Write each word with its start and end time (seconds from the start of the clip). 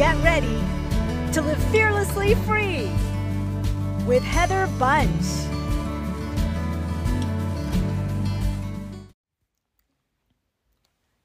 get 0.00 0.16
ready 0.24 0.58
to 1.30 1.42
live 1.42 1.62
fearlessly 1.64 2.34
free 2.34 2.88
with 4.06 4.22
Heather 4.22 4.66
Bunch. 4.78 5.10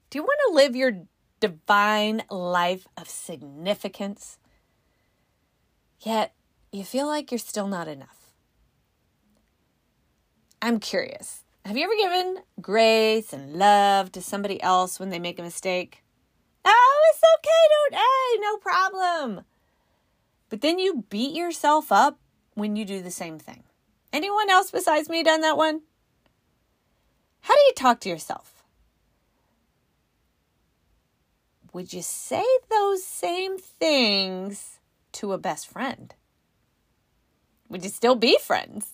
Do 0.09 0.17
you 0.17 0.23
want 0.23 0.39
to 0.49 0.55
live 0.55 0.75
your 0.75 0.91
divine 1.39 2.23
life 2.29 2.85
of 2.97 3.09
significance? 3.09 4.38
Yet 6.01 6.33
you 6.73 6.83
feel 6.83 7.07
like 7.07 7.31
you're 7.31 7.39
still 7.39 7.69
not 7.69 7.87
enough. 7.87 8.33
I'm 10.62 10.81
curious. 10.81 11.46
Have 11.63 11.78
you 11.78 11.85
ever 11.85 11.96
given 11.96 12.44
grace 12.60 13.31
and 13.31 13.53
love 13.53 14.12
to 14.12 14.21
somebody 14.21 14.62
else 14.62 14.99
when 14.99 15.12
they 15.12 15.19
make 15.19 15.39
a 15.39 15.44
mistake? 15.44 16.02
Oh, 16.66 17.02
it's 17.11 17.21
okay, 17.38 17.49
don't, 17.71 18.02
hey, 18.02 18.39
no 18.41 18.57
problem. 18.57 19.45
But 20.49 20.61
then 20.61 20.79
you 20.79 21.05
beat 21.09 21.35
yourself 21.35 21.91
up 21.91 22.19
when 22.55 22.75
you 22.75 22.85
do 22.85 23.01
the 23.01 23.11
same 23.11 23.39
thing. 23.39 23.63
Anyone 24.11 24.49
else 24.49 24.71
besides 24.71 25.09
me 25.09 25.23
done 25.23 25.41
that 25.41 25.57
one? 25.57 25.81
How 27.41 27.53
do 27.53 27.61
you 27.67 27.73
talk 27.75 27.99
to 28.01 28.09
yourself? 28.09 28.63
Would 31.73 31.91
you 31.91 32.01
say 32.01 32.45
those 32.71 33.03
same 33.03 33.57
things 33.57 34.79
to 35.11 35.34
a 35.34 35.37
best 35.37 35.67
friend? 35.67 36.13
Would 37.70 37.84
you 37.84 37.89
still 37.89 38.15
be 38.15 38.37
friends? 38.41 38.93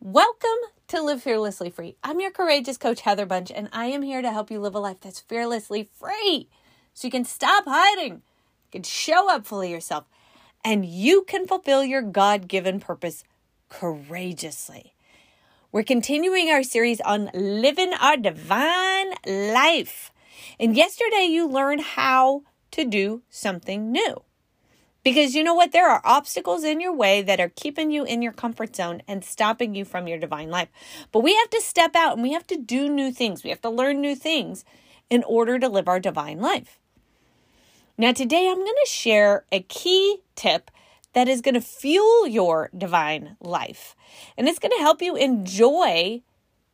Welcome 0.00 0.48
to 0.86 1.02
Live 1.02 1.24
Fearlessly 1.24 1.70
Free. 1.70 1.96
I'm 2.04 2.20
your 2.20 2.30
courageous 2.30 2.78
coach, 2.78 3.00
Heather 3.00 3.26
Bunch, 3.26 3.50
and 3.50 3.68
I 3.72 3.86
am 3.86 4.02
here 4.02 4.22
to 4.22 4.30
help 4.30 4.48
you 4.48 4.60
live 4.60 4.76
a 4.76 4.78
life 4.78 5.00
that's 5.00 5.18
fearlessly 5.18 5.90
free 5.98 6.48
so 6.94 7.08
you 7.08 7.10
can 7.10 7.24
stop 7.24 7.64
hiding, 7.66 8.12
you 8.12 8.70
can 8.70 8.84
show 8.84 9.28
up 9.28 9.44
fully 9.44 9.72
yourself, 9.72 10.04
and 10.64 10.84
you 10.84 11.24
can 11.24 11.48
fulfill 11.48 11.82
your 11.82 12.00
God 12.00 12.46
given 12.46 12.78
purpose 12.78 13.24
courageously. 13.68 14.94
We're 15.72 15.82
continuing 15.82 16.48
our 16.48 16.62
series 16.62 17.00
on 17.00 17.30
living 17.34 17.92
our 18.00 18.16
divine 18.16 19.14
life. 19.26 20.12
And 20.60 20.76
yesterday 20.76 21.26
you 21.28 21.48
learned 21.48 21.80
how 21.80 22.42
to 22.70 22.84
do 22.84 23.22
something 23.30 23.90
new. 23.90 24.22
Because 25.08 25.34
you 25.34 25.42
know 25.42 25.54
what? 25.54 25.72
There 25.72 25.88
are 25.88 26.02
obstacles 26.04 26.64
in 26.64 26.82
your 26.82 26.92
way 26.92 27.22
that 27.22 27.40
are 27.40 27.48
keeping 27.48 27.90
you 27.90 28.04
in 28.04 28.20
your 28.20 28.34
comfort 28.34 28.76
zone 28.76 29.00
and 29.08 29.24
stopping 29.24 29.74
you 29.74 29.86
from 29.86 30.06
your 30.06 30.18
divine 30.18 30.50
life. 30.50 30.68
But 31.12 31.20
we 31.20 31.34
have 31.34 31.48
to 31.48 31.62
step 31.62 31.96
out 31.96 32.12
and 32.12 32.22
we 32.22 32.34
have 32.34 32.46
to 32.48 32.58
do 32.58 32.90
new 32.90 33.10
things. 33.10 33.42
We 33.42 33.48
have 33.48 33.62
to 33.62 33.70
learn 33.70 34.02
new 34.02 34.14
things 34.14 34.66
in 35.08 35.24
order 35.24 35.58
to 35.58 35.66
live 35.66 35.88
our 35.88 35.98
divine 35.98 36.40
life. 36.40 36.78
Now, 37.96 38.12
today 38.12 38.50
I'm 38.50 38.58
going 38.58 38.66
to 38.66 38.90
share 38.90 39.46
a 39.50 39.60
key 39.60 40.18
tip 40.36 40.70
that 41.14 41.26
is 41.26 41.40
going 41.40 41.54
to 41.54 41.62
fuel 41.62 42.26
your 42.26 42.68
divine 42.76 43.38
life. 43.40 43.96
And 44.36 44.46
it's 44.46 44.58
going 44.58 44.72
to 44.76 44.82
help 44.82 45.00
you 45.00 45.16
enjoy 45.16 46.20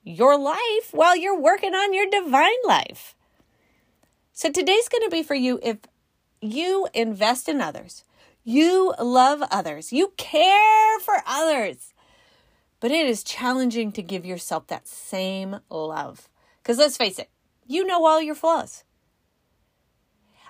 your 0.02 0.36
life 0.36 0.90
while 0.90 1.14
you're 1.14 1.38
working 1.38 1.76
on 1.76 1.94
your 1.94 2.10
divine 2.10 2.50
life. 2.66 3.14
So, 4.32 4.50
today's 4.50 4.88
going 4.88 5.04
to 5.04 5.10
be 5.10 5.22
for 5.22 5.36
you 5.36 5.60
if 5.62 5.76
you 6.40 6.88
invest 6.94 7.48
in 7.48 7.60
others, 7.60 8.04
you 8.44 8.94
love 9.00 9.42
others, 9.50 9.92
you 9.92 10.12
care 10.16 11.00
for 11.00 11.16
others, 11.26 11.94
but 12.78 12.90
it 12.90 13.06
is 13.06 13.24
challenging 13.24 13.90
to 13.92 14.02
give 14.02 14.26
yourself 14.26 14.66
that 14.66 14.86
same 14.86 15.60
love. 15.70 16.28
Because 16.62 16.78
let's 16.78 16.98
face 16.98 17.18
it, 17.18 17.30
you 17.66 17.86
know 17.86 18.04
all 18.04 18.20
your 18.20 18.34
flaws. 18.34 18.84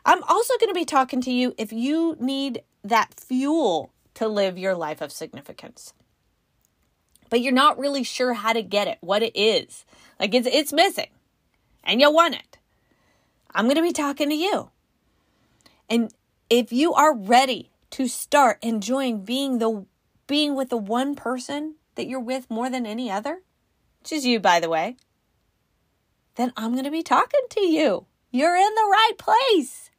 I'm 0.05 0.23
also 0.25 0.55
going 0.59 0.71
to 0.71 0.79
be 0.79 0.85
talking 0.85 1.21
to 1.23 1.31
you 1.33 1.55
if 1.57 1.73
you 1.73 2.17
need 2.21 2.63
that 2.83 3.15
fuel 3.19 3.93
to 4.15 4.29
live 4.29 4.59
your 4.59 4.75
life 4.75 5.01
of 5.01 5.13
significance. 5.13 5.95
But 7.31 7.41
you're 7.41 7.53
not 7.53 7.79
really 7.79 8.03
sure 8.03 8.35
how 8.35 8.53
to 8.53 8.63
get 8.63 8.87
it, 8.87 8.99
what 9.01 9.23
it 9.23 9.33
is. 9.35 9.87
Like 10.21 10.35
it's 10.35 10.47
it's 10.47 10.73
missing. 10.73 11.09
And 11.83 12.01
you 12.01 12.11
want 12.11 12.35
it. 12.35 12.59
I'm 13.55 13.67
going 13.67 13.77
to 13.77 13.83
be 13.83 13.93
talking 13.93 14.29
to 14.29 14.35
you. 14.35 14.71
And 15.89 16.13
if 16.51 16.73
you 16.73 16.93
are 16.95 17.15
ready 17.15 17.71
to 17.95 18.09
start 18.09 18.59
enjoying 18.61 19.25
being 19.25 19.59
the 19.59 19.87
being 20.27 20.57
with 20.57 20.69
the 20.69 20.77
one 20.77 21.15
person 21.15 21.77
that 21.95 22.09
you're 22.09 22.19
with 22.19 22.51
more 22.51 22.69
than 22.69 22.87
any 22.87 23.09
other, 23.09 23.43
which 24.01 24.11
is 24.11 24.27
you 24.27 24.41
by 24.41 24.59
the 24.59 24.69
way, 24.69 24.97
then 26.35 26.53
I'm 26.57 26.73
going 26.73 26.87
to 26.87 26.91
be 26.91 27.05
talking 27.05 27.43
to 27.51 27.61
you. 27.61 28.07
You're 28.33 28.57
in 28.57 28.75
the 28.75 28.89
right 28.91 29.13
place. 29.17 29.91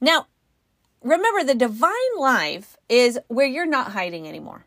Now, 0.00 0.26
remember, 1.04 1.44
the 1.44 1.54
divine 1.54 1.92
life 2.18 2.76
is 2.88 3.20
where 3.28 3.46
you're 3.46 3.64
not 3.64 3.92
hiding 3.92 4.26
anymore. 4.26 4.66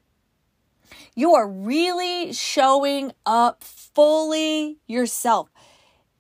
You 1.16 1.34
are 1.34 1.50
really 1.50 2.32
showing 2.32 3.12
up 3.26 3.62
fully 3.62 4.78
yourself 4.88 5.50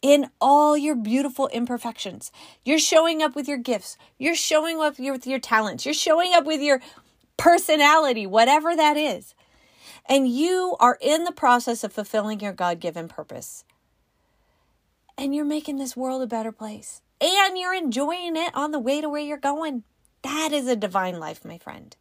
in 0.04 0.30
all 0.42 0.78
your 0.78 0.96
beautiful 0.96 1.48
imperfections. 1.48 2.32
You're 2.64 2.78
showing 2.78 3.24
up 3.24 3.36
with 3.36 3.48
your 3.48 3.58
gifts. 3.58 3.98
You're 4.20 4.36
showing 4.36 4.80
up 4.82 5.00
with 5.00 5.26
your 5.26 5.40
talents. 5.40 5.86
You're 5.86 5.96
showing 5.96 6.34
up 6.34 6.44
with 6.44 6.62
your 6.62 6.82
personality, 7.38 8.28
whatever 8.28 8.76
that 8.76 8.98
is. 8.98 9.34
And 10.06 10.28
you 10.28 10.76
are 10.82 10.98
in 11.02 11.24
the 11.24 11.32
process 11.32 11.86
of 11.86 11.94
fulfilling 11.94 12.42
your 12.42 12.52
God 12.52 12.82
given 12.82 13.08
purpose. 13.08 13.64
And 15.18 15.34
you're 15.34 15.46
making 15.46 15.78
this 15.78 15.96
world 15.96 16.22
a 16.22 16.28
better 16.28 16.52
place 16.52 17.02
and 17.22 17.58
you're 17.58 17.74
enjoying 17.74 18.36
it 18.36 18.54
on 18.54 18.72
the 18.72 18.80
way 18.80 19.00
to 19.00 19.08
where 19.08 19.22
you're 19.22 19.38
going. 19.38 19.84
That 20.24 20.52
is 20.52 20.68
a 20.68 20.76
divine 20.76 21.20
life, 21.20 21.46
my 21.46 21.58
friend. 21.58 21.96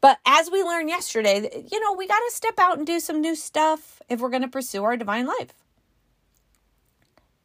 But 0.00 0.18
as 0.26 0.50
we 0.50 0.62
learned 0.62 0.88
yesterday, 0.88 1.64
you 1.70 1.80
know, 1.80 1.92
we 1.92 2.08
got 2.08 2.18
to 2.18 2.30
step 2.34 2.58
out 2.58 2.76
and 2.76 2.86
do 2.86 2.98
some 2.98 3.20
new 3.20 3.36
stuff 3.36 4.02
if 4.08 4.20
we're 4.20 4.30
going 4.30 4.42
to 4.42 4.48
pursue 4.48 4.82
our 4.82 4.96
divine 4.96 5.26
life. 5.26 5.54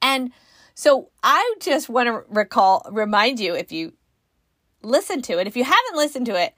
And 0.01 0.31
so 0.75 1.09
I 1.23 1.55
just 1.59 1.89
want 1.89 2.07
to 2.07 2.23
recall, 2.29 2.85
remind 2.91 3.39
you 3.39 3.55
if 3.55 3.71
you 3.71 3.93
listen 4.81 5.21
to 5.23 5.39
it, 5.39 5.47
if 5.47 5.57
you 5.57 5.63
haven't 5.63 5.95
listened 5.95 6.25
to 6.27 6.41
it, 6.41 6.53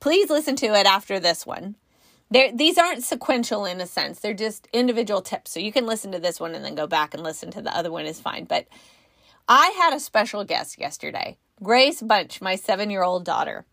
please 0.00 0.30
listen 0.30 0.56
to 0.56 0.66
it 0.74 0.86
after 0.86 1.20
this 1.20 1.46
one. 1.46 1.76
There, 2.30 2.52
these 2.52 2.78
aren't 2.78 3.04
sequential 3.04 3.64
in 3.64 3.80
a 3.80 3.86
sense. 3.86 4.20
They're 4.20 4.34
just 4.34 4.68
individual 4.72 5.20
tips. 5.20 5.50
So 5.50 5.60
you 5.60 5.72
can 5.72 5.86
listen 5.86 6.12
to 6.12 6.20
this 6.20 6.38
one 6.38 6.54
and 6.54 6.64
then 6.64 6.74
go 6.74 6.86
back 6.86 7.12
and 7.12 7.22
listen 7.22 7.50
to 7.52 7.62
the 7.62 7.76
other 7.76 7.90
one 7.90 8.06
is 8.06 8.20
fine. 8.20 8.44
But 8.44 8.66
I 9.48 9.74
had 9.76 9.94
a 9.94 10.00
special 10.00 10.44
guest 10.44 10.78
yesterday, 10.78 11.38
Grace 11.62 12.00
Bunch, 12.00 12.40
my 12.40 12.54
seven 12.54 12.88
year 12.88 13.02
old 13.02 13.24
daughter. 13.24 13.66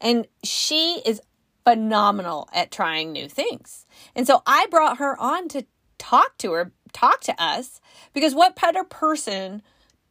And 0.00 0.26
she 0.42 1.02
is 1.04 1.20
phenomenal 1.64 2.48
at 2.54 2.70
trying 2.70 3.12
new 3.12 3.28
things. 3.28 3.86
And 4.14 4.26
so 4.26 4.42
I 4.46 4.66
brought 4.70 4.98
her 4.98 5.18
on 5.20 5.48
to 5.48 5.66
talk 5.98 6.38
to 6.38 6.52
her, 6.52 6.72
talk 6.92 7.20
to 7.22 7.42
us, 7.42 7.80
because 8.12 8.34
what 8.34 8.60
better 8.60 8.84
person 8.84 9.62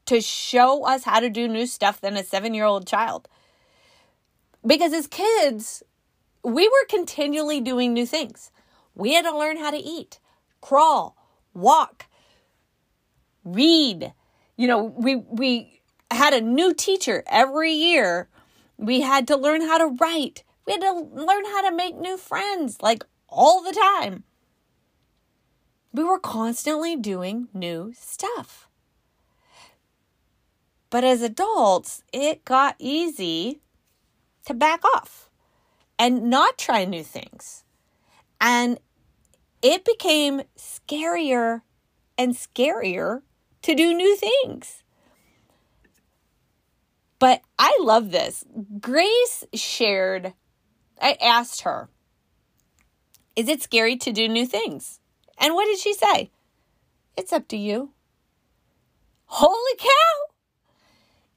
to 0.06 0.22
show 0.22 0.86
us 0.86 1.04
how 1.04 1.20
to 1.20 1.30
do 1.30 1.48
new 1.48 1.66
stuff 1.66 2.00
than 2.02 2.16
a 2.16 2.24
seven 2.24 2.54
year 2.54 2.66
old 2.66 2.88
child? 2.88 3.28
Because 4.66 4.94
as 4.94 5.08
kids, 5.08 5.84
we 6.44 6.68
were 6.68 6.86
continually 6.90 7.62
doing 7.62 7.94
new 7.94 8.06
things. 8.06 8.52
We 8.96 9.14
had 9.14 9.26
to 9.26 9.38
learn 9.38 9.58
how 9.58 9.72
to 9.72 9.78
eat, 9.78 10.20
crawl, 10.62 11.18
walk, 11.54 12.06
read. 13.44 14.14
You 14.58 14.68
know, 14.68 14.84
we 14.84 15.16
we 15.16 15.82
had 16.12 16.34
a 16.34 16.42
new 16.42 16.74
teacher 16.74 17.24
every 17.28 17.72
year. 17.72 18.30
We 18.78 19.02
had 19.02 19.28
to 19.28 19.38
learn 19.38 19.62
how 19.62 19.78
to 19.78 19.88
write. 19.88 20.44
We 20.66 20.74
had 20.74 20.82
to 20.82 20.94
learn 20.94 21.46
how 21.46 21.70
to 21.70 21.76
make 21.76 21.96
new 21.98 22.18
friends 22.18 22.82
like 22.82 23.04
all 23.28 23.62
the 23.62 23.74
time. 23.74 24.24
We 25.96 26.04
were 26.04 26.20
constantly 26.20 26.98
doing 26.98 27.48
new 27.54 27.94
stuff. 27.98 28.68
But 30.90 31.06
as 31.06 31.22
adults, 31.22 32.04
it 32.12 32.44
got 32.44 32.76
easy 32.80 33.62
to 34.46 34.54
back 34.54 34.84
off 34.84 35.30
and 35.98 36.30
not 36.30 36.58
try 36.58 36.84
new 36.84 37.02
things. 37.02 37.64
And 38.42 38.78
it 39.62 39.86
became 39.86 40.42
scarier 40.58 41.62
and 42.18 42.34
scarier 42.36 43.22
to 43.62 43.74
do 43.74 43.94
new 43.94 44.18
things. 44.18 44.84
But 47.20 47.42
I 47.58 47.78
love 47.80 48.12
this. 48.12 48.44
Grace 48.82 49.46
shared, 49.54 50.34
I 51.02 51.18
asked 51.22 51.62
her, 51.62 51.88
Is 53.38 53.48
it 53.48 53.62
scary 53.62 53.96
to 53.96 54.12
do 54.12 54.28
new 54.28 54.46
things? 54.46 55.00
And 55.38 55.54
what 55.54 55.66
did 55.66 55.80
she 55.80 55.94
say? 55.94 56.32
It's 57.18 57.34
up 57.34 57.48
to 57.50 57.58
you. 57.58 57.92
Holy 59.26 59.78
cow! 59.78 60.34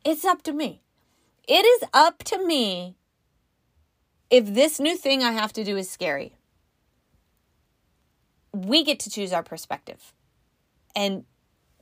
It's 0.04 0.24
up 0.24 0.42
to 0.42 0.52
me. 0.52 0.82
It 1.46 1.64
is 1.64 1.88
up 1.92 2.22
to 2.24 2.44
me 2.44 2.96
if 4.30 4.46
this 4.46 4.78
new 4.78 4.96
thing 4.96 5.22
I 5.22 5.32
have 5.32 5.52
to 5.54 5.64
do 5.64 5.76
is 5.76 5.88
scary, 5.88 6.34
we 8.52 8.84
get 8.84 9.00
to 9.00 9.10
choose 9.10 9.32
our 9.32 9.42
perspective. 9.42 10.12
And 10.94 11.24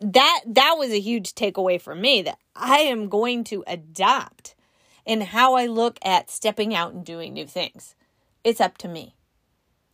that 0.01 0.41
that 0.47 0.75
was 0.79 0.91
a 0.91 1.01
huge 1.01 1.35
takeaway 1.35 1.81
for 1.81 1.95
me 1.95 2.23
that 2.23 2.39
I 2.55 2.79
am 2.79 3.09
going 3.09 3.45
to 3.45 3.65
adopt 3.67 4.55
in 5.05 5.23
how 5.23 5.55
I 5.55 5.67
look 5.67 5.99
at 6.05 6.31
stepping 6.31 6.75
out 6.75 6.93
and 6.93 7.05
doing 7.05 7.33
new 7.33 7.47
things. 7.47 7.95
It's 8.45 8.61
up 8.61 8.79
to 8.79 8.89
me. 8.89 9.16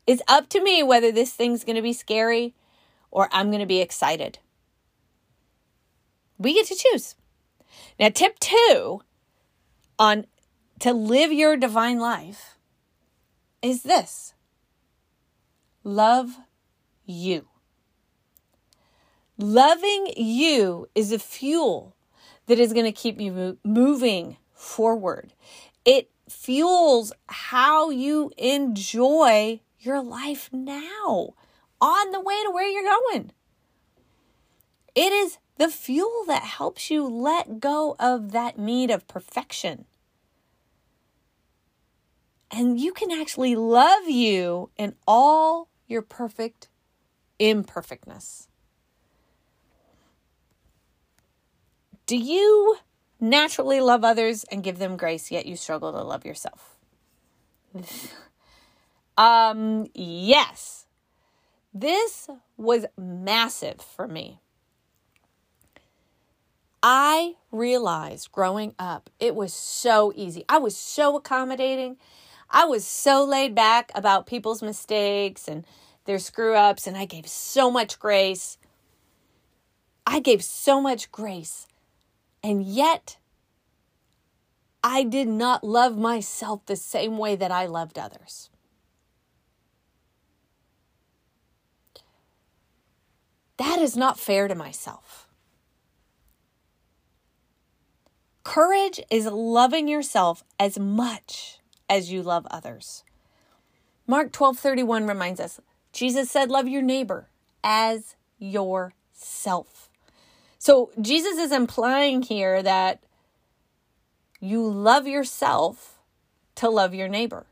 It's 0.07 0.23
up 0.29 0.49
to 0.51 0.63
me 0.63 0.83
whether 0.83 1.13
this 1.13 1.33
thing's 1.33 1.65
going 1.65 1.77
to 1.77 1.83
be 1.83 1.93
scary 1.93 2.55
or 3.11 3.29
I'm 3.33 3.49
going 3.49 3.61
to 3.61 3.67
be 3.67 3.81
excited. 3.81 4.39
We 6.39 6.55
get 6.55 6.67
to 6.67 6.75
choose. 6.75 7.15
Now, 8.01 8.09
tip 8.09 8.39
two 8.41 9.03
on 9.99 10.27
to 10.81 10.93
live 10.93 11.33
your 11.33 11.57
divine 11.57 12.01
life 12.01 12.57
is 13.61 13.83
this 13.83 14.35
love 15.85 16.37
you. 17.05 17.47
Loving 19.39 20.13
you 20.17 20.89
is 20.95 21.13
a 21.13 21.19
fuel 21.19 21.95
that 22.47 22.59
is 22.59 22.73
going 22.73 22.85
to 22.85 22.93
keep 22.93 23.21
you 23.21 23.59
moving 23.65 24.37
forward. 24.53 25.33
It 25.85 26.11
fuels 26.29 27.13
how 27.29 27.91
you 27.91 28.33
enjoy 28.37 29.61
your 29.84 30.02
life 30.02 30.49
now 30.52 31.34
on 31.81 32.11
the 32.11 32.20
way 32.20 32.43
to 32.44 32.50
where 32.50 32.69
you're 32.69 32.82
going. 32.82 33.32
It 34.94 35.12
is 35.12 35.38
the 35.56 35.69
fuel 35.69 36.25
that 36.26 36.43
helps 36.43 36.90
you 36.90 37.06
let 37.06 37.61
go 37.61 37.96
of 37.99 38.32
that 38.32 38.58
need 38.58 38.90
of 38.90 39.08
perfection. 39.08 39.87
And 42.50 42.79
you 42.79 42.93
can 42.93 43.11
actually 43.11 43.56
love 43.56 44.08
you 44.08 44.70
in 44.76 44.94
all 45.06 45.69
your 45.87 46.02
perfect 46.02 46.69
imperfectness. 47.38 48.49
Do 52.06 52.17
you 52.17 52.76
naturally 53.19 53.81
love 53.81 54.05
others 54.05 54.44
and 54.44 54.62
give 54.62 54.79
them 54.79 54.96
grace, 54.96 55.31
yet 55.31 55.46
you 55.46 55.56
struggle 55.56 55.93
to 55.93 56.02
love 56.02 56.26
yourself? 56.26 56.76
um, 59.23 59.87
yes. 59.95 60.87
This 61.73 62.29
was 62.57 62.87
massive 62.99 63.81
for 63.81 64.09
me. 64.09 64.41
I 66.83 67.37
realized 67.53 68.33
growing 68.33 68.75
up, 68.79 69.09
it 69.21 69.37
was 69.37 69.55
so 69.55 70.13
easy. 70.17 70.45
I 70.49 70.59
was 70.59 70.77
so 70.77 71.17
accommodating. 71.17 71.99
I 72.51 72.65
was 72.65 72.85
so 72.85 73.25
laid 73.25 73.55
back 73.55 73.93
about 73.95 74.27
people's 74.27 74.61
mistakes 74.61 75.47
and 75.47 75.65
their 76.05 76.19
screw 76.19 76.57
ups, 76.57 76.89
and 76.89 76.97
I 76.97 77.05
gave 77.05 77.29
so 77.29 77.71
much 77.71 78.01
grace. 78.01 78.59
I 80.05 80.19
gave 80.19 80.43
so 80.43 80.81
much 80.81 81.13
grace. 81.13 81.69
And 82.43 82.65
yet, 82.65 83.19
I 84.83 85.05
did 85.05 85.29
not 85.29 85.63
love 85.63 85.97
myself 85.97 86.67
the 86.67 86.75
same 86.75 87.19
way 87.19 87.37
that 87.37 87.53
I 87.53 87.67
loved 87.67 88.01
others. 88.01 88.51
That 93.62 93.79
is 93.79 93.97
not 93.97 94.19
fair 94.19 94.49
to 94.49 94.56
myself. 94.56 95.29
Courage 98.43 99.00
is 99.09 99.26
loving 99.26 99.87
yourself 99.87 100.43
as 100.59 100.81
much 100.81 101.61
as 101.88 102.11
you 102.11 102.25
love 102.25 102.44
others. 102.50 103.05
Mark 104.05 104.32
12:31 104.32 105.06
reminds 105.06 105.38
us, 105.38 105.61
Jesus 105.93 106.29
said 106.29 106.50
love 106.50 106.67
your 106.67 106.82
neighbor 106.82 107.29
as 107.62 108.17
yourself. 108.37 109.88
So 110.58 110.91
Jesus 111.00 111.38
is 111.38 111.53
implying 111.53 112.23
here 112.23 112.65
that 112.65 113.05
you 114.41 114.69
love 114.69 115.06
yourself 115.06 116.00
to 116.56 116.69
love 116.69 116.94
your 116.94 117.06
neighbor. 117.06 117.47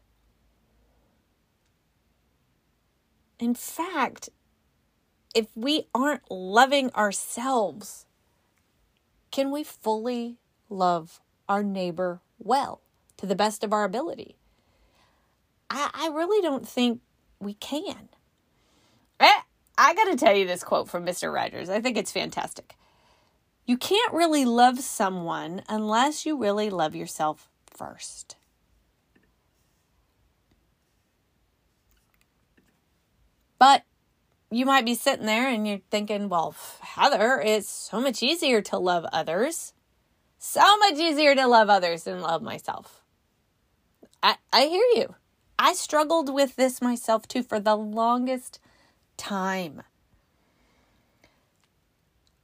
In 3.39 3.55
fact, 3.55 4.29
if 5.35 5.47
we 5.55 5.87
aren't 5.95 6.31
loving 6.31 6.91
ourselves, 6.95 8.07
can 9.31 9.51
we 9.51 9.63
fully 9.63 10.39
love 10.69 11.21
our 11.49 11.63
neighbor 11.63 12.21
well 12.39 12.81
to 13.17 13.27
the 13.27 13.37
best 13.37 13.63
of 13.63 13.73
our 13.73 13.85
ability? 13.85 14.37
I, 15.69 15.91
I 15.95 16.09
really 16.09 16.43
don't 16.43 16.67
think 16.67 17.01
we 17.39 17.55
can. 17.55 18.09
Eh, 19.21 19.41
I 19.79 19.95
got 19.95 20.05
to 20.05 20.17
tell 20.17 20.35
you 20.35 20.47
this 20.47 20.65
quote 20.65 20.89
from 20.89 21.07
Mr. 21.07 21.33
Rogers. 21.33 21.71
I 21.71 21.81
think 21.81 21.97
it's 21.97 22.13
fantastic. 22.13 22.75
You 23.67 23.77
can't 23.77 24.13
really 24.13 24.45
love 24.45 24.81
someone 24.81 25.63
unless 25.69 26.27
you 26.27 26.37
really 26.37 26.71
love 26.71 26.97
yourself 26.97 27.49
first. 27.67 28.37
But 33.59 33.85
you 34.51 34.67
might 34.67 34.85
be 34.85 34.95
sitting 34.95 35.27
there 35.27 35.49
and 35.49 35.67
you're 35.67 35.81
thinking, 35.91 36.29
well, 36.29 36.55
Heather, 36.81 37.41
it's 37.45 37.69
so 37.69 38.01
much 38.01 38.23
easier 38.23 38.61
to 38.63 38.79
love 38.79 39.07
others. 39.13 39.73
So 40.39 40.79
much 40.79 40.99
easier 40.99 41.35
to 41.35 41.47
love 41.47 41.69
others 41.69 42.05
than 42.05 42.21
love 42.21 42.43
myself. 42.43 43.03
I, 44.23 44.37
I 44.53 44.63
hear 44.67 44.85
you. 44.95 45.15
I 45.59 45.75
struggled 45.75 46.33
with 46.33 46.57
this 46.57 46.81
myself 46.81 47.29
too 47.29 47.43
for 47.43 47.61
the 47.61 47.77
longest 47.77 48.59
time. 49.17 49.83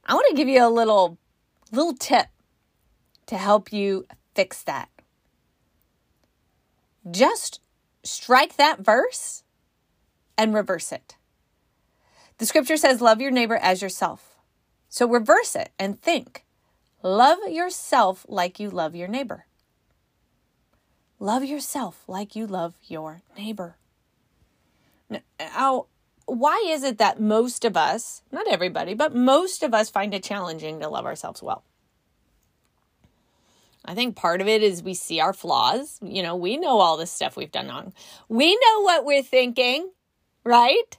I 0.05 0.13
want 0.13 0.27
to 0.29 0.35
give 0.35 0.47
you 0.47 0.65
a 0.65 0.69
little 0.69 1.17
little 1.71 1.93
tip 1.93 2.27
to 3.25 3.37
help 3.37 3.73
you 3.73 4.07
fix 4.33 4.63
that. 4.63 4.89
Just 7.09 7.59
strike 8.03 8.55
that 8.55 8.79
verse 8.79 9.43
and 10.37 10.53
reverse 10.53 10.91
it. 10.91 11.16
The 12.37 12.45
scripture 12.45 12.77
says, 12.77 13.01
Love 13.01 13.21
your 13.21 13.31
neighbor 13.31 13.55
as 13.55 13.81
yourself. 13.81 14.35
So 14.89 15.07
reverse 15.07 15.55
it 15.55 15.71
and 15.79 15.99
think, 15.99 16.45
Love 17.03 17.39
yourself 17.47 18.25
like 18.27 18.59
you 18.59 18.69
love 18.69 18.95
your 18.95 19.07
neighbor. 19.07 19.45
Love 21.19 21.43
yourself 21.43 22.03
like 22.07 22.35
you 22.35 22.45
love 22.45 22.75
your 22.83 23.21
neighbor. 23.37 23.77
Now, 25.39 25.85
why 26.25 26.63
is 26.67 26.83
it 26.83 26.97
that 26.97 27.19
most 27.19 27.65
of 27.65 27.77
us, 27.77 28.21
not 28.31 28.47
everybody, 28.47 28.93
but 28.93 29.15
most 29.15 29.63
of 29.63 29.73
us 29.73 29.89
find 29.89 30.13
it 30.13 30.23
challenging 30.23 30.79
to 30.79 30.89
love 30.89 31.05
ourselves 31.05 31.41
well? 31.41 31.63
I 33.85 33.95
think 33.95 34.17
part 34.17 34.41
of 34.41 34.47
it 34.47 34.61
is 34.61 34.83
we 34.83 34.93
see 34.93 35.21
our 35.21 35.33
flaws. 35.33 35.97
You 36.01 36.21
know, 36.21 36.35
we 36.35 36.57
know 36.57 36.79
all 36.79 36.97
the 36.97 37.07
stuff 37.07 37.37
we've 37.37 37.51
done 37.51 37.69
wrong. 37.69 37.93
We 38.27 38.53
know 38.55 38.81
what 38.81 39.05
we're 39.05 39.23
thinking, 39.23 39.89
right? 40.43 40.97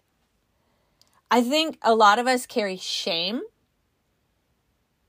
I 1.30 1.42
think 1.42 1.78
a 1.82 1.94
lot 1.94 2.18
of 2.18 2.26
us 2.26 2.46
carry 2.46 2.76
shame 2.76 3.42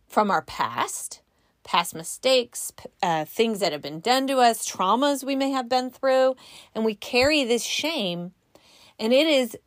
from 0.07 0.29
our 0.29 0.41
past, 0.41 1.21
past 1.63 1.95
mistakes, 1.95 2.73
uh, 3.01 3.25
things 3.25 3.59
that 3.59 3.71
have 3.71 3.81
been 3.81 4.01
done 4.01 4.27
to 4.27 4.37
us, 4.37 4.69
traumas 4.69 5.23
we 5.23 5.35
may 5.35 5.51
have 5.51 5.69
been 5.69 5.89
through, 5.89 6.35
and 6.75 6.83
we 6.83 6.95
carry 6.95 7.43
this 7.43 7.63
shame. 7.63 8.33
And 8.97 9.13
it 9.13 9.27
is 9.27 9.57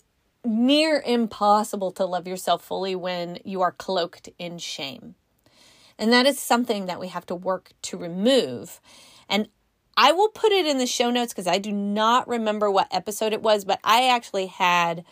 near 0.44 1.02
impossible 1.06 1.92
to 1.92 2.04
love 2.04 2.26
yourself 2.26 2.62
fully 2.62 2.94
when 2.96 3.38
you 3.44 3.62
are 3.62 3.72
cloaked 3.72 4.28
in 4.38 4.58
shame. 4.58 5.14
And 5.98 6.12
that 6.12 6.26
is 6.26 6.38
something 6.38 6.86
that 6.86 7.00
we 7.00 7.08
have 7.08 7.24
to 7.26 7.34
work 7.34 7.70
to 7.82 7.96
remove. 7.96 8.80
And 9.28 9.48
I 9.96 10.12
will 10.12 10.28
put 10.28 10.52
it 10.52 10.66
in 10.66 10.78
the 10.78 10.86
show 10.86 11.10
notes 11.10 11.32
because 11.32 11.46
I 11.46 11.58
do 11.58 11.72
not 11.72 12.26
remember 12.26 12.70
what 12.70 12.88
episode 12.90 13.32
it 13.32 13.42
was, 13.42 13.64
but 13.64 13.78
I 13.84 14.08
actually 14.08 14.46
had 14.46 15.04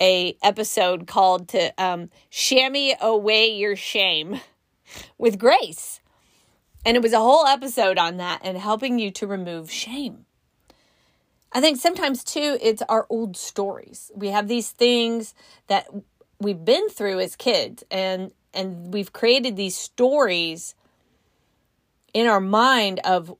a 0.00 0.36
episode 0.42 1.06
called 1.06 1.48
to 1.48 1.72
um, 1.82 2.10
"Shammy 2.30 2.98
Away 3.00 3.54
Your 3.54 3.76
Shame" 3.76 4.40
with 5.18 5.38
Grace, 5.38 6.00
and 6.84 6.96
it 6.96 7.02
was 7.02 7.12
a 7.12 7.18
whole 7.18 7.46
episode 7.46 7.98
on 7.98 8.16
that 8.18 8.40
and 8.42 8.58
helping 8.58 8.98
you 8.98 9.10
to 9.12 9.26
remove 9.26 9.70
shame. 9.70 10.26
I 11.52 11.60
think 11.60 11.78
sometimes 11.78 12.24
too, 12.24 12.58
it's 12.60 12.82
our 12.88 13.06
old 13.10 13.36
stories. 13.36 14.10
We 14.14 14.28
have 14.28 14.48
these 14.48 14.70
things 14.70 15.34
that 15.66 15.86
we've 16.40 16.64
been 16.64 16.88
through 16.88 17.20
as 17.20 17.36
kids, 17.36 17.84
and 17.90 18.32
and 18.54 18.92
we've 18.92 19.12
created 19.12 19.56
these 19.56 19.76
stories 19.76 20.74
in 22.12 22.26
our 22.26 22.40
mind 22.40 23.00
of 23.04 23.34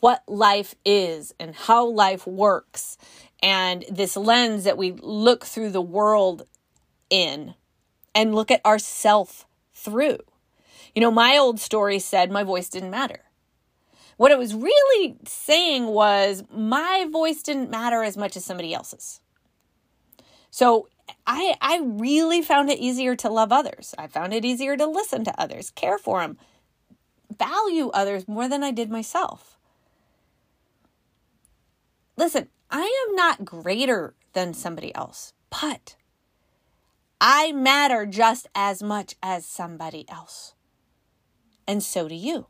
what 0.00 0.22
life 0.28 0.74
is 0.84 1.34
and 1.40 1.54
how 1.54 1.86
life 1.86 2.26
works 2.26 2.98
and 3.42 3.84
this 3.90 4.16
lens 4.16 4.64
that 4.64 4.78
we 4.78 4.92
look 4.92 5.44
through 5.44 5.70
the 5.70 5.82
world 5.82 6.42
in 7.10 7.54
and 8.14 8.34
look 8.34 8.50
at 8.50 8.64
ourself 8.64 9.46
through. 9.74 10.18
You 10.94 11.00
know, 11.00 11.10
my 11.10 11.36
old 11.36 11.60
story 11.60 11.98
said 11.98 12.30
my 12.30 12.42
voice 12.42 12.68
didn't 12.68 12.90
matter. 12.90 13.20
What 14.16 14.32
it 14.32 14.38
was 14.38 14.54
really 14.54 15.16
saying 15.26 15.86
was 15.86 16.42
my 16.50 17.06
voice 17.10 17.42
didn't 17.42 17.70
matter 17.70 18.02
as 18.02 18.16
much 18.16 18.36
as 18.36 18.44
somebody 18.44 18.74
else's. 18.74 19.20
So 20.50 20.88
I 21.26 21.54
I 21.60 21.80
really 21.84 22.42
found 22.42 22.70
it 22.70 22.80
easier 22.80 23.14
to 23.16 23.28
love 23.28 23.52
others. 23.52 23.94
I 23.96 24.08
found 24.08 24.34
it 24.34 24.44
easier 24.44 24.76
to 24.76 24.86
listen 24.86 25.22
to 25.24 25.40
others, 25.40 25.70
care 25.70 25.98
for 25.98 26.20
them, 26.20 26.36
value 27.38 27.90
others 27.90 28.26
more 28.26 28.48
than 28.48 28.64
I 28.64 28.72
did 28.72 28.90
myself. 28.90 29.56
Listen, 32.16 32.48
I 32.70 33.06
am 33.08 33.14
not 33.16 33.44
greater 33.44 34.14
than 34.32 34.54
somebody 34.54 34.94
else, 34.94 35.32
but 35.50 35.96
I 37.20 37.52
matter 37.52 38.06
just 38.06 38.46
as 38.54 38.82
much 38.82 39.16
as 39.22 39.46
somebody 39.46 40.04
else. 40.08 40.54
And 41.66 41.82
so 41.82 42.08
do 42.08 42.14
you. 42.14 42.46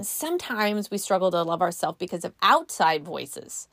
Sometimes 0.00 0.90
we 0.90 0.98
struggle 0.98 1.30
to 1.30 1.42
love 1.42 1.62
ourselves 1.62 1.98
because 1.98 2.24
of 2.24 2.34
outside 2.42 3.04
voices 3.04 3.68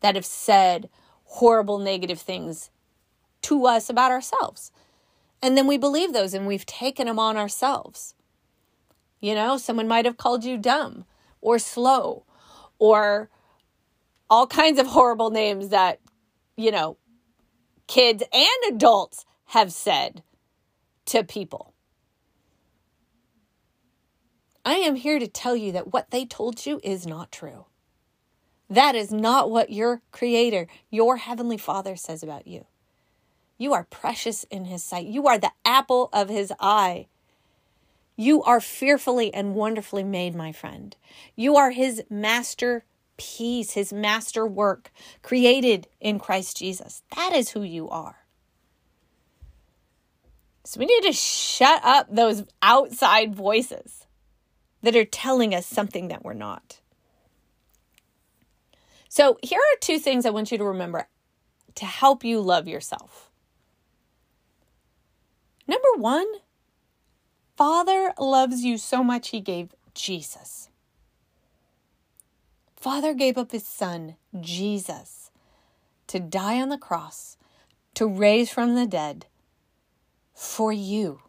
that 0.00 0.14
have 0.14 0.26
said 0.26 0.88
horrible, 1.24 1.78
negative 1.78 2.20
things 2.20 2.70
to 3.42 3.66
us 3.66 3.88
about 3.88 4.10
ourselves. 4.10 4.70
And 5.42 5.56
then 5.56 5.66
we 5.66 5.76
believe 5.78 6.12
those 6.12 6.34
and 6.34 6.46
we've 6.46 6.66
taken 6.66 7.06
them 7.06 7.18
on 7.18 7.36
ourselves. 7.36 8.14
You 9.20 9.34
know, 9.34 9.56
someone 9.56 9.88
might 9.88 10.04
have 10.04 10.16
called 10.16 10.44
you 10.44 10.58
dumb 10.58 11.04
or 11.40 11.58
slow 11.58 12.24
or 12.78 13.30
all 14.28 14.46
kinds 14.46 14.78
of 14.78 14.86
horrible 14.86 15.30
names 15.30 15.68
that, 15.68 16.00
you 16.56 16.70
know, 16.70 16.96
kids 17.86 18.22
and 18.32 18.74
adults 18.74 19.24
have 19.46 19.72
said 19.72 20.22
to 21.06 21.22
people. 21.22 21.72
I 24.64 24.74
am 24.74 24.96
here 24.96 25.20
to 25.20 25.28
tell 25.28 25.54
you 25.54 25.70
that 25.72 25.92
what 25.92 26.10
they 26.10 26.24
told 26.24 26.66
you 26.66 26.80
is 26.82 27.06
not 27.06 27.30
true. 27.30 27.66
That 28.68 28.96
is 28.96 29.12
not 29.12 29.48
what 29.48 29.70
your 29.70 30.02
Creator, 30.10 30.66
your 30.90 31.18
Heavenly 31.18 31.56
Father, 31.56 31.94
says 31.94 32.24
about 32.24 32.48
you. 32.48 32.66
You 33.58 33.72
are 33.72 33.84
precious 33.84 34.42
in 34.50 34.64
His 34.64 34.82
sight. 34.82 35.06
You 35.06 35.28
are 35.28 35.38
the 35.38 35.52
apple 35.64 36.08
of 36.12 36.28
His 36.28 36.52
eye. 36.58 37.06
You 38.16 38.42
are 38.42 38.60
fearfully 38.60 39.32
and 39.32 39.54
wonderfully 39.54 40.02
made, 40.02 40.34
my 40.34 40.50
friend. 40.50 40.96
You 41.36 41.56
are 41.56 41.70
His 41.70 42.02
masterpiece, 43.16 43.72
His 43.72 43.92
master 43.92 44.46
work, 44.46 44.90
created 45.22 45.88
in 46.00 46.18
Christ 46.18 46.56
Jesus. 46.56 47.02
That 47.14 47.32
is 47.34 47.50
who 47.50 47.62
you 47.62 47.88
are. 47.88 48.16
So 50.64 50.80
we 50.80 50.86
need 50.86 51.02
to 51.04 51.12
shut 51.12 51.80
up 51.84 52.08
those 52.10 52.44
outside 52.60 53.34
voices 53.34 54.06
that 54.82 54.96
are 54.96 55.04
telling 55.04 55.54
us 55.54 55.66
something 55.66 56.08
that 56.08 56.24
we're 56.24 56.34
not. 56.34 56.80
So, 59.08 59.38
here 59.42 59.60
are 59.60 59.78
two 59.80 59.98
things 59.98 60.26
I 60.26 60.30
want 60.30 60.52
you 60.52 60.58
to 60.58 60.64
remember 60.64 61.08
to 61.76 61.86
help 61.86 62.24
you 62.24 62.40
love 62.40 62.68
yourself. 62.68 63.30
Number 65.66 65.88
one, 65.96 66.26
Father 67.56 68.12
loves 68.18 68.62
you 68.62 68.76
so 68.76 69.02
much, 69.02 69.28
He 69.28 69.40
gave 69.40 69.74
Jesus. 69.94 70.65
Father 72.86 73.14
gave 73.14 73.36
up 73.36 73.50
His 73.50 73.66
Son, 73.66 74.14
Jesus, 74.40 75.32
to 76.06 76.20
die 76.20 76.62
on 76.62 76.68
the 76.68 76.78
cross, 76.78 77.36
to 77.94 78.06
raise 78.06 78.48
from 78.48 78.76
the 78.76 78.86
dead 78.86 79.26
for 80.32 80.72
you. 80.72 81.22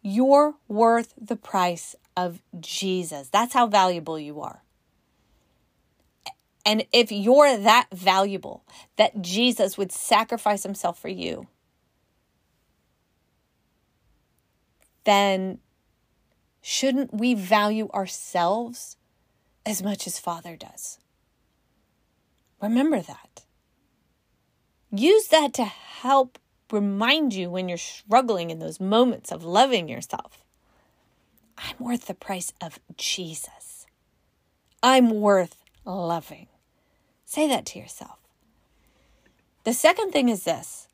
You're 0.00 0.54
worth 0.66 1.12
the 1.20 1.36
price 1.36 1.94
of 2.16 2.40
Jesus. 2.58 3.28
That's 3.28 3.52
how 3.52 3.66
valuable 3.66 4.18
you 4.18 4.40
are. 4.40 4.62
And 6.64 6.86
if 6.90 7.12
you're 7.12 7.58
that 7.58 7.88
valuable 7.92 8.64
that 8.96 9.20
Jesus 9.20 9.76
would 9.76 9.92
sacrifice 9.92 10.62
himself 10.62 10.98
for 10.98 11.08
you, 11.08 11.48
then 15.04 15.58
shouldn't 16.62 17.12
we 17.12 17.34
value 17.34 17.90
ourselves 17.90 18.96
as 19.64 19.82
much 19.82 20.06
as 20.06 20.18
Father 20.18 20.56
does? 20.56 20.98
Remember 22.60 23.00
that. 23.00 23.44
Use 24.90 25.28
that 25.28 25.54
to 25.54 25.64
help 25.64 26.38
remind 26.72 27.34
you 27.34 27.50
when 27.50 27.68
you're 27.68 27.78
struggling 27.78 28.50
in 28.50 28.58
those 28.58 28.80
moments 28.80 29.32
of 29.32 29.44
loving 29.44 29.88
yourself. 29.88 30.44
I'm 31.56 31.76
worth 31.78 32.06
the 32.06 32.14
price 32.14 32.52
of 32.60 32.78
Jesus. 32.96 33.86
I'm 34.82 35.20
worth 35.20 35.56
loving. 35.84 36.48
Say 37.24 37.48
that 37.48 37.66
to 37.66 37.78
yourself. 37.78 38.18
The 39.64 39.74
second 39.74 40.10
thing 40.10 40.28
is 40.28 40.44
this 40.44 40.88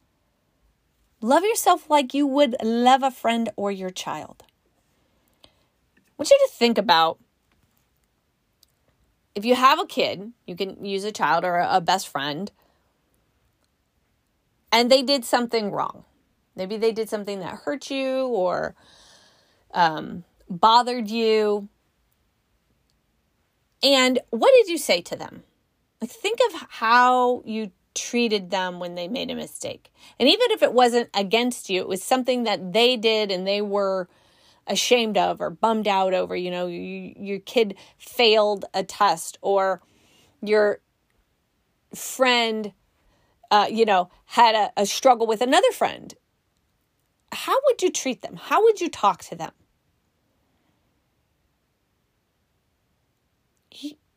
love 1.20 1.44
yourself 1.44 1.88
like 1.88 2.14
you 2.14 2.26
would 2.26 2.56
love 2.62 3.02
a 3.02 3.10
friend 3.10 3.48
or 3.56 3.70
your 3.70 3.90
child. 3.90 4.44
I 5.44 6.12
want 6.18 6.30
you 6.30 6.38
to 6.46 6.52
think 6.52 6.78
about 6.78 7.18
if 9.36 9.44
you 9.44 9.54
have 9.54 9.78
a 9.78 9.86
kid, 9.86 10.32
you 10.46 10.56
can 10.56 10.84
use 10.84 11.04
a 11.04 11.12
child 11.12 11.44
or 11.44 11.58
a 11.58 11.80
best 11.80 12.08
friend, 12.08 12.50
and 14.72 14.90
they 14.90 15.02
did 15.02 15.24
something 15.24 15.70
wrong. 15.70 16.04
Maybe 16.56 16.78
they 16.78 16.90
did 16.90 17.10
something 17.10 17.40
that 17.40 17.60
hurt 17.64 17.90
you 17.90 18.26
or 18.28 18.74
um, 19.74 20.24
bothered 20.48 21.10
you. 21.10 21.68
And 23.82 24.18
what 24.30 24.52
did 24.56 24.68
you 24.68 24.78
say 24.78 25.02
to 25.02 25.16
them? 25.16 25.44
Like, 26.00 26.10
think 26.10 26.40
of 26.48 26.66
how 26.70 27.42
you 27.44 27.72
treated 27.94 28.50
them 28.50 28.80
when 28.80 28.94
they 28.94 29.06
made 29.06 29.30
a 29.30 29.34
mistake. 29.34 29.92
And 30.18 30.28
even 30.28 30.50
if 30.50 30.62
it 30.62 30.72
wasn't 30.72 31.10
against 31.12 31.68
you, 31.68 31.80
it 31.82 31.88
was 31.88 32.02
something 32.02 32.44
that 32.44 32.72
they 32.72 32.96
did 32.96 33.30
and 33.30 33.46
they 33.46 33.60
were 33.60 34.08
ashamed 34.66 35.16
of 35.16 35.40
or 35.40 35.50
bummed 35.50 35.88
out 35.88 36.14
over. 36.14 36.34
You 36.36 36.50
know, 36.50 36.66
you, 36.66 37.14
your 37.16 37.38
kid 37.40 37.76
failed 37.98 38.64
a 38.74 38.82
test 38.82 39.38
or 39.40 39.82
your 40.42 40.80
friend, 41.94 42.72
uh, 43.50 43.66
you 43.70 43.84
know, 43.84 44.10
had 44.26 44.54
a, 44.54 44.82
a 44.82 44.86
struggle 44.86 45.26
with 45.26 45.40
another 45.40 45.70
friend. 45.72 46.14
How 47.32 47.56
would 47.66 47.82
you 47.82 47.90
treat 47.90 48.22
them? 48.22 48.36
How 48.36 48.62
would 48.64 48.80
you 48.80 48.88
talk 48.88 49.22
to 49.24 49.34
them? 49.34 49.52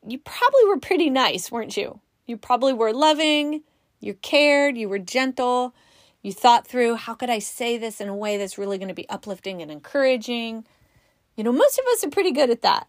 you 0.09 0.17
probably 0.19 0.65
were 0.65 0.79
pretty 0.79 1.09
nice, 1.09 1.51
weren't 1.51 1.77
you? 1.77 1.99
You 2.25 2.37
probably 2.37 2.73
were 2.73 2.93
loving, 2.93 3.63
you 3.99 4.13
cared, 4.15 4.77
you 4.77 4.89
were 4.89 4.99
gentle, 4.99 5.75
you 6.21 6.33
thought 6.33 6.67
through 6.67 6.95
how 6.95 7.13
could 7.13 7.29
I 7.29 7.39
say 7.39 7.77
this 7.77 8.01
in 8.01 8.09
a 8.09 8.15
way 8.15 8.37
that's 8.37 8.57
really 8.57 8.77
going 8.77 8.89
to 8.89 8.93
be 8.93 9.07
uplifting 9.09 9.61
and 9.61 9.71
encouraging. 9.71 10.65
You 11.35 11.43
know, 11.43 11.51
most 11.51 11.79
of 11.79 11.85
us 11.93 12.03
are 12.03 12.09
pretty 12.09 12.31
good 12.31 12.49
at 12.49 12.61
that. 12.61 12.87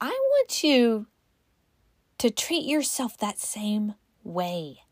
I 0.00 0.08
want 0.08 0.64
you 0.64 1.06
to 2.18 2.30
treat 2.30 2.64
yourself 2.64 3.16
that 3.18 3.38
same 3.38 3.94
way. 4.24 4.82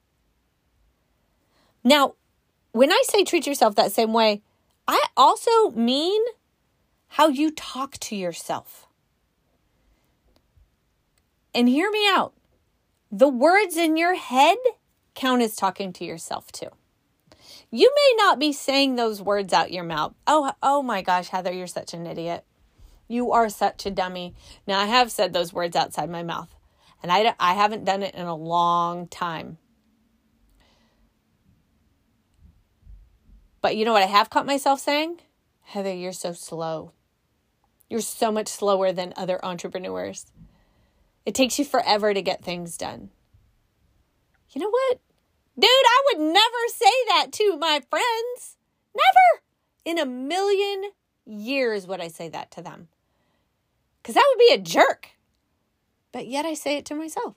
Now, 1.82 2.14
when 2.70 2.92
I 2.92 3.02
say 3.06 3.24
treat 3.24 3.46
yourself 3.46 3.74
that 3.74 3.90
same 3.90 4.12
way, 4.12 4.42
I 4.86 5.02
also 5.16 5.70
mean 5.70 6.22
how 7.08 7.26
you 7.26 7.50
talk 7.50 7.98
to 7.98 8.14
yourself. 8.14 8.86
And 11.52 11.68
hear 11.68 11.90
me 11.90 12.06
out 12.08 12.32
the 13.10 13.28
words 13.28 13.76
in 13.76 13.96
your 13.96 14.14
head 14.14 14.58
count 15.14 15.42
as 15.42 15.56
talking 15.56 15.92
to 15.94 16.04
yourself 16.04 16.52
too. 16.52 16.68
You 17.70 17.90
may 17.94 18.24
not 18.24 18.38
be 18.38 18.52
saying 18.52 18.96
those 18.96 19.22
words 19.22 19.52
out 19.52 19.72
your 19.72 19.84
mouth. 19.84 20.14
Oh, 20.26 20.52
oh 20.62 20.82
my 20.82 21.02
gosh, 21.02 21.28
Heather, 21.28 21.52
you're 21.52 21.66
such 21.66 21.94
an 21.94 22.06
idiot. 22.06 22.44
You 23.08 23.32
are 23.32 23.48
such 23.48 23.86
a 23.86 23.90
dummy. 23.90 24.34
Now, 24.66 24.80
I 24.80 24.86
have 24.86 25.10
said 25.10 25.32
those 25.32 25.52
words 25.52 25.76
outside 25.76 26.10
my 26.10 26.22
mouth, 26.22 26.54
and 27.02 27.10
I, 27.10 27.34
I 27.38 27.54
haven't 27.54 27.84
done 27.84 28.02
it 28.02 28.14
in 28.14 28.26
a 28.26 28.34
long 28.34 29.08
time. 29.08 29.58
But 33.60 33.76
you 33.76 33.84
know 33.84 33.92
what 33.92 34.02
I 34.02 34.06
have 34.06 34.30
caught 34.30 34.46
myself 34.46 34.80
saying? 34.80 35.20
Heather, 35.62 35.92
you're 35.92 36.12
so 36.12 36.32
slow. 36.32 36.92
You're 37.88 38.00
so 38.00 38.32
much 38.32 38.48
slower 38.48 38.92
than 38.92 39.12
other 39.16 39.44
entrepreneurs. 39.44 40.26
It 41.30 41.34
takes 41.36 41.60
you 41.60 41.64
forever 41.64 42.12
to 42.12 42.22
get 42.22 42.42
things 42.42 42.76
done. 42.76 43.10
You 44.50 44.60
know 44.60 44.68
what? 44.68 44.98
Dude, 45.56 45.70
I 45.70 46.02
would 46.06 46.20
never 46.20 46.62
say 46.74 46.90
that 47.06 47.28
to 47.34 47.56
my 47.56 47.80
friends. 47.88 48.56
Never. 48.96 49.44
In 49.84 49.96
a 49.96 50.10
million 50.10 50.90
years 51.24 51.86
would 51.86 52.00
I 52.00 52.08
say 52.08 52.28
that 52.30 52.50
to 52.50 52.62
them. 52.62 52.88
Because 54.02 54.16
that 54.16 54.26
would 54.28 54.40
be 54.40 54.52
a 54.52 54.58
jerk. 54.58 55.10
But 56.10 56.26
yet 56.26 56.44
I 56.46 56.54
say 56.54 56.78
it 56.78 56.84
to 56.86 56.96
myself. 56.96 57.36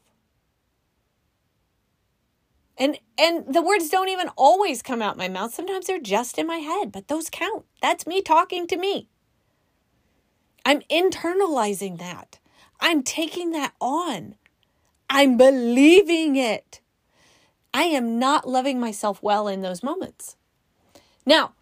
And 2.76 2.98
and 3.20 3.46
the 3.54 3.62
words 3.62 3.90
don't 3.90 4.10
even 4.10 4.30
always 4.36 4.82
come 4.82 5.04
out 5.04 5.18
my 5.18 5.28
mouth. 5.28 5.54
Sometimes 5.54 5.86
they're 5.86 6.00
just 6.00 6.40
in 6.40 6.48
my 6.48 6.58
head, 6.58 6.92
but 6.92 7.10
those 7.10 7.30
count. 7.30 7.66
That's 7.80 8.08
me 8.08 8.24
talking 8.24 8.66
to 8.66 8.76
me. 8.76 9.08
I'm 10.66 10.82
internalizing 10.90 12.00
that. 12.00 12.40
I'm 12.84 13.02
taking 13.02 13.52
that 13.52 13.74
on. 13.80 14.36
I'm 15.10 15.38
believing 15.38 16.36
it. 16.36 16.82
I 17.74 17.84
am 17.84 18.20
not 18.20 18.48
loving 18.48 18.78
myself 18.78 19.24
well 19.24 19.48
in 19.48 19.62
those 19.62 19.82
moments. 19.82 20.36
Now, 21.26 21.54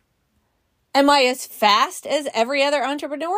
am 0.95 1.11
I 1.11 1.21
as 1.21 1.45
fast 1.45 2.07
as 2.07 2.27
every 2.33 2.63
other 2.63 2.83
entrepreneur? 2.83 3.37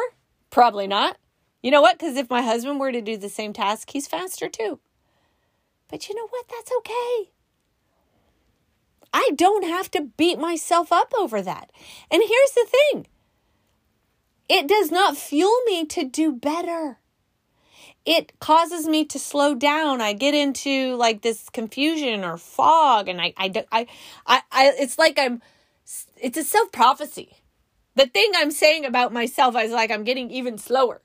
Probably 0.50 0.88
not. 0.88 1.18
You 1.62 1.72
know 1.72 1.82
what? 1.82 2.00
Because 2.00 2.16
if 2.16 2.30
my 2.30 2.42
husband 2.42 2.80
were 2.80 2.94
to 2.94 3.02
do 3.02 3.18
the 3.18 3.28
same 3.28 3.52
task, 3.52 3.90
he's 3.92 4.08
faster 4.08 4.48
too. 4.48 4.80
But 5.90 6.08
you 6.08 6.16
know 6.16 6.28
what? 6.30 6.48
That's 6.48 6.72
okay. 6.78 7.32
I 9.14 9.32
don't 9.36 9.66
have 9.66 9.92
to 9.92 10.10
beat 10.16 10.40
myself 10.40 10.94
up 10.94 11.14
over 11.20 11.42
that. 11.42 11.70
And 12.10 12.24
here's 12.26 12.52
the 12.52 12.68
thing 12.70 13.08
it 14.48 14.68
does 14.68 14.90
not 14.90 15.18
fuel 15.18 15.60
me 15.66 15.86
to 15.88 16.06
do 16.06 16.32
better. 16.32 17.00
It 18.06 18.38
causes 18.40 18.88
me 18.88 19.06
to 19.06 19.20
slow 19.20 19.56
down. 19.56 20.02
I 20.02 20.14
get 20.14 20.34
into 20.34 20.96
like 20.96 21.22
this 21.22 21.50
confusion 21.50 22.24
or 22.24 22.38
fog, 22.38 23.08
and 23.08 23.22
I, 23.22 23.34
I, 23.38 23.66
I, 23.72 23.88
I, 24.28 24.42
I 24.52 24.74
it's 24.78 25.00
like 25.00 25.18
I'm, 25.18 25.42
it's 26.18 26.38
a 26.38 26.44
self 26.44 26.72
prophecy. 26.72 27.38
The 27.96 28.08
thing 28.08 28.32
I'm 28.36 28.52
saying 28.52 28.86
about 28.86 29.14
myself 29.14 29.56
is 29.58 29.72
like 29.72 29.92
I'm 29.92 30.04
getting 30.04 30.32
even 30.32 30.58
slower. 30.58 31.02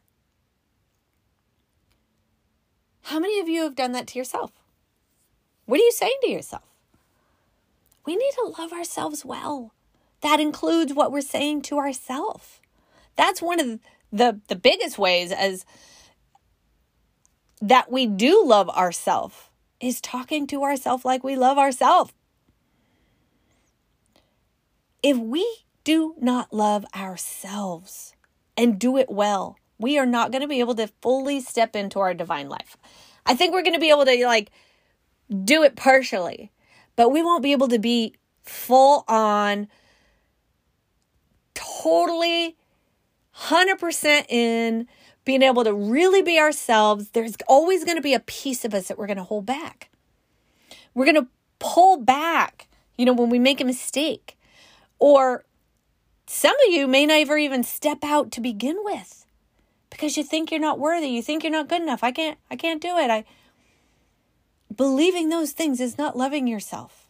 How 3.03 3.19
many 3.19 3.39
of 3.41 3.49
you 3.49 3.63
have 3.63 3.77
done 3.77 3.93
that 3.93 4.07
to 4.09 4.19
yourself? 4.19 4.53
What 5.67 5.81
are 5.81 5.85
you 5.85 5.93
saying 5.93 6.19
to 6.23 6.31
yourself? 6.31 6.65
We 8.05 8.17
need 8.17 8.33
to 8.35 8.55
love 8.59 8.73
ourselves 8.73 9.25
well. 9.25 9.73
That 10.23 10.41
includes 10.41 10.93
what 10.95 11.13
we're 11.13 11.21
saying 11.21 11.63
to 11.63 11.79
ourselves. 11.79 12.61
That's 13.17 13.41
one 13.41 13.61
of 13.61 13.79
the 14.13 14.41
the 14.49 14.57
biggest 14.57 14.99
ways 14.99 15.31
as 15.31 15.65
that 17.61 17.91
we 17.91 18.07
do 18.07 18.43
love 18.45 18.69
ourselves 18.71 19.37
is 19.81 20.01
talking 20.01 20.47
to 20.49 20.63
ourselves 20.65 21.05
like 21.05 21.23
we 21.23 21.37
love 21.37 21.59
ourselves. 21.59 22.13
If 25.03 25.17
we 25.17 25.65
do 25.85 26.15
not 26.21 26.53
love 26.53 26.85
ourselves 26.95 28.15
and 28.57 28.79
do 28.79 28.97
it 28.97 29.09
well, 29.09 29.57
we 29.79 29.99
are 29.99 30.07
not 30.07 30.33
going 30.33 30.43
to 30.43 30.49
be 30.49 30.61
able 30.61 30.75
to 30.75 30.91
fully 31.01 31.41
step 31.41 31.77
into 31.77 32.01
our 32.01 32.15
divine 32.15 32.49
life. 32.49 32.77
I 33.25 33.35
think 33.35 33.53
we're 33.53 33.63
going 33.63 33.75
to 33.75 33.81
be 33.81 33.91
able 33.91 34.05
to 34.05 34.27
like 34.27 34.51
do 35.45 35.63
it 35.63 35.77
partially, 35.77 36.51
but 36.97 37.11
we 37.11 37.23
won't 37.23 37.43
be 37.43 37.53
able 37.53 37.69
to 37.69 37.79
be 37.79 38.15
full 38.43 39.05
on, 39.07 39.69
totally 41.55 42.57
100% 43.37 44.25
in, 44.29 44.89
being 45.29 45.43
able 45.43 45.63
to 45.63 45.75
really 45.75 46.23
be 46.23 46.39
ourselves. 46.39 47.11
There's 47.11 47.37
always 47.47 47.85
going 47.85 47.99
to 47.99 48.03
be 48.03 48.15
a 48.15 48.21
piece 48.21 48.65
of 48.65 48.73
us 48.73 48.89
that 48.89 48.97
we're 48.97 49.07
going 49.07 49.19
to 49.19 49.25
hold 49.25 49.45
back. 49.45 49.91
We're 50.95 51.05
going 51.05 51.23
to 51.23 51.29
pull 51.59 51.99
back, 51.99 52.67
you 52.97 53.05
know, 53.05 53.13
when 53.13 53.29
we 53.29 53.39
make 53.39 53.61
a 53.61 53.65
mistake. 53.67 54.39
Or 54.99 55.45
some 56.27 56.55
of 56.67 56.73
you 56.73 56.87
may 56.87 57.05
never 57.05 57.37
even 57.37 57.63
step 57.63 57.99
out 58.03 58.33
to 58.33 58.41
begin 58.41 58.79
with 58.85 59.27
because 59.91 60.17
you 60.17 60.25
think 60.25 60.51
you're 60.51 60.61
not 60.61 60.79
worthy. 60.79 61.09
You 61.09 61.21
think 61.21 61.43
you're 61.43 61.53
not 61.53 61.69
good 61.69 61.83
enough. 61.83 62.03
I 62.03 62.11
can't 62.11 62.39
I 62.51 62.57
can't 62.57 62.81
do 62.81 62.97
it. 62.97 63.11
I 63.11 63.27
Believing 64.75 65.29
those 65.29 65.53
things 65.53 65.79
is 65.79 65.99
not 65.99 66.17
loving 66.17 66.47
yourself. 66.47 67.07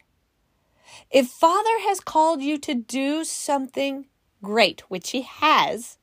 If 1.09 1.29
Father 1.29 1.79
has 1.83 2.01
called 2.01 2.43
you 2.43 2.59
to 2.59 2.75
do 2.75 3.23
something 3.23 4.07
great, 4.43 4.81
which 4.91 5.11
He 5.11 5.23
has, 5.23 5.98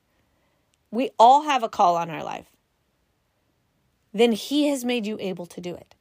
we 0.96 1.12
all 1.20 1.44
have 1.44 1.64
a 1.64 1.70
call 1.70 1.96
on 1.98 2.10
our 2.10 2.24
life, 2.24 2.48
then 4.14 4.32
He 4.32 4.68
has 4.70 4.86
made 4.86 5.06
you 5.06 5.18
able 5.20 5.46
to 5.48 5.62
do 5.62 5.76
it. 5.76 5.96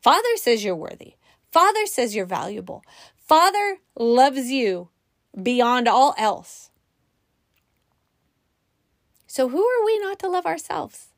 Father 0.00 0.36
says 0.36 0.64
you're 0.64 0.74
worthy. 0.74 1.14
Father 1.50 1.86
says 1.86 2.14
you're 2.14 2.26
valuable. 2.26 2.82
Father 3.14 3.78
loves 3.96 4.50
you 4.50 4.88
beyond 5.40 5.86
all 5.86 6.14
else. 6.16 6.70
So, 9.26 9.48
who 9.48 9.62
are 9.62 9.84
we 9.84 9.98
not 9.98 10.18
to 10.20 10.28
love 10.28 10.46
ourselves? 10.46 11.08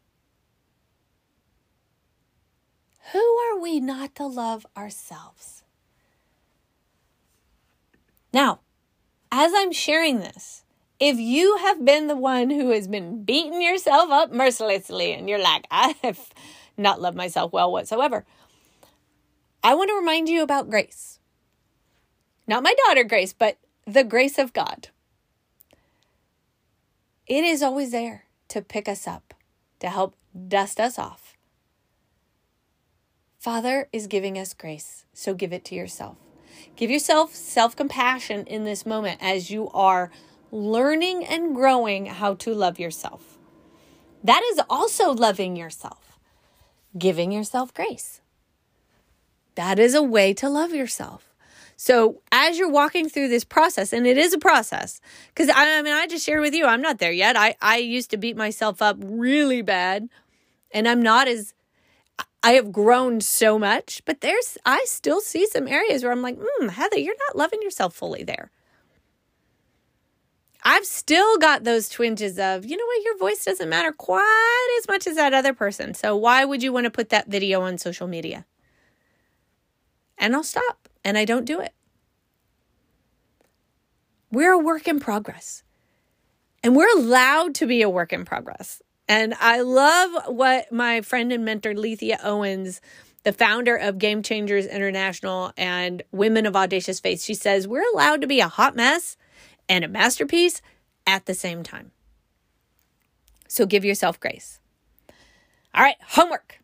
Who 3.13 3.19
are 3.19 3.59
we 3.59 3.81
not 3.81 4.15
to 4.17 4.27
love 4.27 4.67
ourselves? 4.77 5.63
Now, 8.33 8.61
as 9.31 9.53
I'm 9.55 9.73
sharing 9.73 10.21
this, 10.21 10.64
if 11.01 11.19
you 11.19 11.59
have 11.59 11.85
been 11.85 12.07
the 12.07 12.17
one 12.17 12.51
who 12.51 12.71
has 12.71 12.89
been 12.89 13.25
beating 13.25 13.61
yourself 13.61 14.11
up 14.11 14.33
mercilessly 14.33 15.13
and 15.13 15.29
you're 15.29 15.43
like, 15.43 15.67
I 15.71 15.97
have 16.03 16.21
not 16.77 17.01
loved 17.01 17.17
myself 17.17 17.53
well 17.53 17.71
whatsoever, 17.71 18.25
I 19.63 19.75
want 19.75 19.91
to 19.91 19.97
remind 19.97 20.29
you 20.29 20.43
about 20.43 20.71
grace. 20.71 21.19
Not 22.47 22.63
my 22.63 22.75
daughter, 22.87 23.05
Grace, 23.05 23.33
but 23.33 23.57
the 23.87 24.05
grace 24.05 24.39
of 24.39 24.53
God. 24.53 24.89
It 27.27 27.43
is 27.43 27.63
always 27.63 27.91
there 27.91 28.25
to 28.49 28.61
pick 28.61 28.87
us 28.87 29.07
up, 29.07 29.33
to 29.81 29.89
help 29.89 30.15
dust 30.49 30.79
us 30.79 30.99
off 30.99 31.35
Father 33.45 33.91
is 33.93 34.07
giving 34.07 34.39
us 34.39 34.55
grace, 34.55 35.05
so 35.13 35.35
give 35.35 35.53
it 35.53 35.67
to 35.67 35.75
yourself. 35.75 36.17
Give 36.77 36.91
yourself 36.91 37.35
self 37.35 37.77
compassion 37.77 38.47
in 38.47 38.65
this 38.65 38.87
moment 38.87 39.19
as 39.21 39.51
you 39.51 39.69
are 39.75 40.11
learning 40.55 41.25
and 41.25 41.53
growing 41.53 42.07
how 42.07 42.35
to 42.35 42.55
love 42.55 42.79
yourself. 42.79 43.39
That 44.23 44.43
is 44.53 44.61
also 44.71 45.13
loving 45.13 45.57
yourself, 45.57 46.17
giving 46.97 47.33
yourself 47.33 47.75
grace. 47.75 48.21
That 49.57 49.81
is 49.81 49.95
a 49.95 50.03
way 50.03 50.33
to 50.35 50.49
love 50.49 50.73
yourself. 50.73 51.35
So, 51.77 52.23
as 52.31 52.57
you're 52.57 52.71
walking 52.71 53.09
through 53.09 53.29
this 53.29 53.43
process, 53.43 53.93
and 53.93 54.07
it 54.07 54.17
is 54.17 54.33
a 54.33 54.39
process, 54.39 55.01
because 55.29 55.49
I, 55.49 55.79
I, 55.79 55.83
mean, 55.83 55.93
I 55.93 56.07
just 56.07 56.25
shared 56.25 56.41
with 56.41 56.55
you, 56.55 56.67
I'm 56.67 56.81
not 56.81 56.99
there 56.99 57.13
yet. 57.13 57.37
I, 57.37 57.57
I 57.61 57.79
used 57.79 58.11
to 58.11 58.17
beat 58.17 58.37
myself 58.37 58.81
up 58.81 58.97
really 59.01 59.61
bad, 59.61 60.09
and 60.71 60.87
I'm 60.87 61.03
not 61.03 61.27
as 61.27 61.53
I 62.45 62.53
have 62.53 62.71
grown 62.71 63.21
so 63.21 63.59
much, 63.59 64.03
but 64.05 64.21
there's 64.21 64.57
I 64.65 64.85
still 64.87 65.21
see 65.21 65.47
some 65.49 65.67
areas 65.67 66.05
where 66.05 66.13
I'm 66.13 66.23
like, 66.23 66.39
hmm, 66.41 66.69
Heather, 66.69 66.99
you're 66.99 67.17
not 67.29 67.37
loving 67.37 67.61
yourself 67.61 67.95
fully 67.95 68.23
there. 68.23 68.53
I've 70.65 70.87
still 70.87 71.37
got 71.39 71.65
those 71.65 71.91
twinges 71.91 72.39
of, 72.39 72.65
you 72.65 72.77
know 72.77 72.87
what, 72.87 73.05
your 73.05 73.19
voice 73.19 73.45
doesn't 73.45 73.69
matter 73.69 73.93
quite 73.93 74.77
as 74.79 74.89
much 74.89 75.07
as 75.07 75.17
that 75.17 75.35
other 75.35 75.53
person. 75.53 75.93
So 75.93 76.17
why 76.17 76.45
would 76.45 76.63
you 76.63 76.73
want 76.73 76.85
to 76.85 76.91
put 76.91 77.11
that 77.11 77.29
video 77.29 77.61
on 77.61 77.77
social 77.77 78.07
media? 78.07 78.47
And 80.17 80.35
I'll 80.35 80.43
stop 80.43 80.89
and 81.05 81.19
I 81.19 81.27
don't 81.27 81.45
do 81.45 81.61
it. 81.61 81.75
We're 84.33 84.53
a 84.53 84.59
work 84.59 84.89
in 84.89 85.01
progress. 85.01 85.63
And 86.63 86.75
we're 86.75 86.97
allowed 86.97 87.55
to 87.57 87.67
be 87.67 87.83
a 87.83 87.91
work 87.91 88.13
in 88.13 88.25
progress. 88.25 88.81
And 89.07 89.35
I 89.39 89.61
love 89.61 90.35
what 90.35 90.73
my 90.73 91.03
friend 91.03 91.31
and 91.31 91.45
mentor, 91.45 91.75
Lethia 91.75 92.19
Owens, 92.25 92.81
the 93.23 93.35
founder 93.35 93.77
of 93.77 93.99
Game 93.99 94.23
Changers 94.23 94.65
International 94.65 95.53
and 95.59 96.03
Women 96.11 96.47
of 96.47 96.57
Audacious 96.57 97.01
Faith, 97.01 97.23
she 97.23 97.35
says, 97.35 97.69
We're 97.69 97.85
allowed 97.93 98.23
to 98.23 98.27
be 98.27 98.41
a 98.41 98.49
hot 98.49 98.75
mess 98.75 99.19
and 99.69 99.85
a 99.85 99.89
masterpiece 99.89 100.63
at 101.07 101.27
the 101.27 101.35
same 101.35 101.63
time. 101.63 101.93
So 103.49 103.67
give 103.67 103.85
yourself 103.85 104.19
grace. 104.19 104.59
All 105.75 105.83
right, 105.83 105.97
homework. 106.03 106.61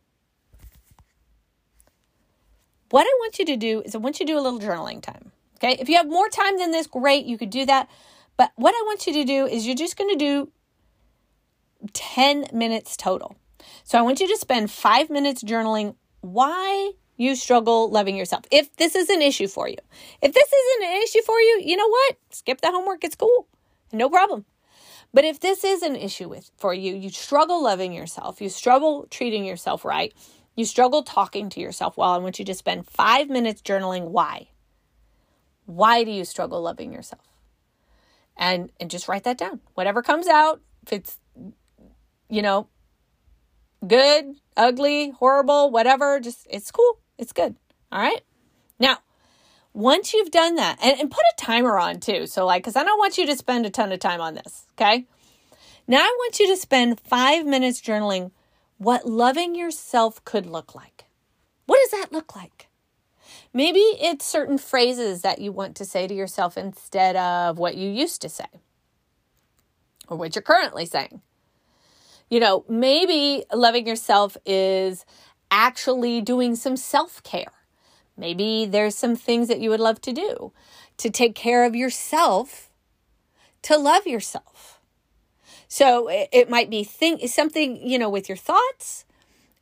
What 2.90 3.02
I 3.02 3.14
want 3.20 3.38
you 3.38 3.44
to 3.46 3.56
do 3.56 3.82
is 3.84 3.94
I 3.94 3.98
want 3.98 4.18
you 4.18 4.26
to 4.26 4.32
do 4.32 4.38
a 4.38 4.42
little 4.42 4.58
journaling 4.58 5.00
time. 5.00 5.32
Okay. 5.56 5.76
If 5.78 5.88
you 5.88 5.96
have 5.96 6.08
more 6.08 6.28
time 6.28 6.58
than 6.58 6.70
this, 6.70 6.86
great, 6.86 7.26
you 7.26 7.36
could 7.36 7.50
do 7.50 7.66
that. 7.66 7.88
But 8.36 8.52
what 8.56 8.74
I 8.74 8.82
want 8.86 9.06
you 9.06 9.12
to 9.12 9.24
do 9.24 9.46
is 9.46 9.66
you're 9.66 9.76
just 9.76 9.96
going 9.96 10.10
to 10.10 10.16
do 10.16 10.50
10 11.92 12.46
minutes 12.52 12.96
total. 12.96 13.36
So 13.84 13.98
I 13.98 14.02
want 14.02 14.20
you 14.20 14.28
to 14.28 14.36
spend 14.36 14.70
five 14.70 15.10
minutes 15.10 15.42
journaling 15.44 15.96
why 16.22 16.92
you 17.20 17.36
struggle 17.36 17.90
loving 17.90 18.16
yourself. 18.16 18.44
If 18.50 18.74
this 18.76 18.94
is 18.94 19.10
an 19.10 19.20
issue 19.20 19.46
for 19.46 19.68
you, 19.68 19.76
if 20.22 20.32
this 20.32 20.50
isn't 20.50 20.90
an 20.90 21.02
issue 21.02 21.20
for 21.20 21.38
you, 21.38 21.60
you 21.62 21.76
know 21.76 21.86
what? 21.86 22.16
Skip 22.30 22.62
the 22.62 22.70
homework. 22.70 23.04
It's 23.04 23.14
cool. 23.14 23.46
No 23.92 24.08
problem. 24.08 24.46
But 25.12 25.26
if 25.26 25.38
this 25.38 25.62
is 25.62 25.82
an 25.82 25.96
issue 25.96 26.30
with 26.30 26.50
for 26.56 26.72
you, 26.72 26.94
you 26.94 27.10
struggle 27.10 27.62
loving 27.62 27.92
yourself, 27.92 28.40
you 28.40 28.48
struggle 28.48 29.06
treating 29.10 29.44
yourself 29.44 29.84
right, 29.84 30.14
you 30.56 30.64
struggle 30.64 31.02
talking 31.02 31.50
to 31.50 31.60
yourself 31.60 31.98
well, 31.98 32.10
I 32.10 32.18
want 32.18 32.38
you 32.38 32.44
to 32.46 32.54
spend 32.54 32.88
five 32.88 33.28
minutes 33.28 33.60
journaling 33.60 34.08
why. 34.08 34.48
Why 35.66 36.04
do 36.04 36.10
you 36.10 36.24
struggle 36.24 36.62
loving 36.62 36.90
yourself? 36.90 37.26
And 38.34 38.72
and 38.80 38.90
just 38.90 39.08
write 39.08 39.24
that 39.24 39.36
down. 39.36 39.60
Whatever 39.74 40.02
comes 40.02 40.26
out, 40.26 40.62
if 40.86 40.92
it's 40.94 41.18
you 42.30 42.40
know, 42.40 42.68
good, 43.86 44.36
ugly, 44.56 45.10
horrible, 45.10 45.70
whatever. 45.70 46.20
Just, 46.20 46.46
it's 46.48 46.70
cool. 46.70 46.99
It's 47.20 47.32
good. 47.32 47.54
All 47.92 48.00
right. 48.00 48.22
Now, 48.78 48.98
once 49.74 50.14
you've 50.14 50.30
done 50.30 50.56
that, 50.56 50.78
and, 50.82 50.98
and 50.98 51.10
put 51.10 51.20
a 51.20 51.36
timer 51.36 51.78
on 51.78 52.00
too. 52.00 52.26
So, 52.26 52.46
like, 52.46 52.62
because 52.62 52.76
I 52.76 52.82
don't 52.82 52.98
want 52.98 53.18
you 53.18 53.26
to 53.26 53.36
spend 53.36 53.66
a 53.66 53.70
ton 53.70 53.92
of 53.92 54.00
time 54.00 54.22
on 54.22 54.34
this. 54.34 54.66
Okay. 54.72 55.06
Now, 55.86 55.98
I 55.98 56.16
want 56.18 56.40
you 56.40 56.46
to 56.48 56.56
spend 56.56 56.98
five 56.98 57.44
minutes 57.44 57.80
journaling 57.80 58.30
what 58.78 59.06
loving 59.06 59.54
yourself 59.54 60.24
could 60.24 60.46
look 60.46 60.74
like. 60.74 61.04
What 61.66 61.78
does 61.82 62.00
that 62.00 62.10
look 62.10 62.34
like? 62.34 62.68
Maybe 63.52 63.80
it's 63.80 64.24
certain 64.24 64.56
phrases 64.56 65.20
that 65.20 65.40
you 65.40 65.52
want 65.52 65.76
to 65.76 65.84
say 65.84 66.06
to 66.06 66.14
yourself 66.14 66.56
instead 66.56 67.16
of 67.16 67.58
what 67.58 67.76
you 67.76 67.90
used 67.90 68.22
to 68.22 68.30
say 68.30 68.46
or 70.08 70.16
what 70.16 70.34
you're 70.34 70.42
currently 70.42 70.86
saying. 70.86 71.20
You 72.30 72.40
know, 72.40 72.64
maybe 72.68 73.44
loving 73.52 73.86
yourself 73.86 74.36
is 74.46 75.04
actually 75.50 76.20
doing 76.20 76.56
some 76.56 76.76
self 76.76 77.22
care. 77.22 77.52
Maybe 78.16 78.66
there's 78.66 78.94
some 78.94 79.16
things 79.16 79.48
that 79.48 79.60
you 79.60 79.70
would 79.70 79.80
love 79.80 80.00
to 80.02 80.12
do 80.12 80.52
to 80.98 81.08
take 81.08 81.34
care 81.34 81.64
of 81.64 81.74
yourself, 81.74 82.70
to 83.62 83.76
love 83.78 84.06
yourself. 84.06 84.80
So 85.68 86.08
it, 86.10 86.50
might 86.50 86.68
be 86.68 86.84
think 86.84 87.26
something, 87.28 87.76
you 87.88 87.98
know, 87.98 88.10
with 88.10 88.28
your 88.28 88.36
thoughts. 88.36 89.04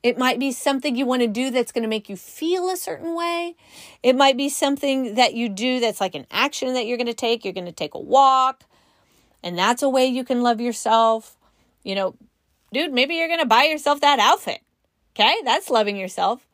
It 0.03 0.17
might 0.17 0.39
be 0.39 0.53
something 0.53 0.97
you 0.97 1.07
want 1.07 1.23
to 1.23 1.29
do 1.29 1.51
that's 1.51 1.71
going 1.71 1.83
to 1.83 1.89
make 1.89 2.09
you 2.09 2.17
feel 2.17 2.71
a 2.71 2.77
certain 2.77 3.15
way. 3.15 3.57
It 4.03 4.17
might 4.17 4.37
be 4.37 4.49
something 4.49 5.17
that 5.17 5.35
you 5.35 5.49
do 5.49 5.81
that's 5.81 6.01
like 6.01 6.15
an 6.15 6.27
action 6.31 6.75
that 6.75 6.87
you're 6.87 6.97
going 6.97 7.09
to 7.09 7.15
take. 7.15 7.45
You're 7.45 7.53
going 7.53 7.67
to 7.67 7.73
take 7.73 7.95
a 7.95 8.01
walk, 8.01 8.65
and 9.43 9.59
that's 9.59 9.83
a 9.83 9.89
way 9.89 10.07
you 10.07 10.25
can 10.25 10.43
love 10.43 10.61
yourself. 10.61 11.37
You 11.85 11.95
know, 11.95 12.15
dude, 12.73 12.93
maybe 12.93 13.17
you're 13.17 13.29
going 13.29 13.41
to 13.41 13.47
buy 13.47 13.65
yourself 13.65 14.01
that 14.01 14.19
outfit. 14.19 14.61
Okay, 15.19 15.35
that's 15.45 15.69
loving 15.69 15.97
yourself. 15.97 16.47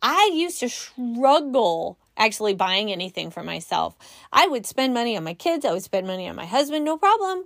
I 0.00 0.30
used 0.32 0.60
to 0.60 0.70
struggle 0.70 1.98
actually 2.16 2.54
buying 2.54 2.90
anything 2.90 3.30
for 3.30 3.42
myself. 3.42 3.94
I 4.32 4.46
would 4.46 4.64
spend 4.64 4.94
money 4.94 5.18
on 5.18 5.24
my 5.24 5.34
kids, 5.34 5.66
I 5.66 5.72
would 5.72 5.82
spend 5.82 6.06
money 6.06 6.26
on 6.26 6.34
my 6.34 6.46
husband, 6.46 6.86
no 6.86 6.96
problem. 6.96 7.44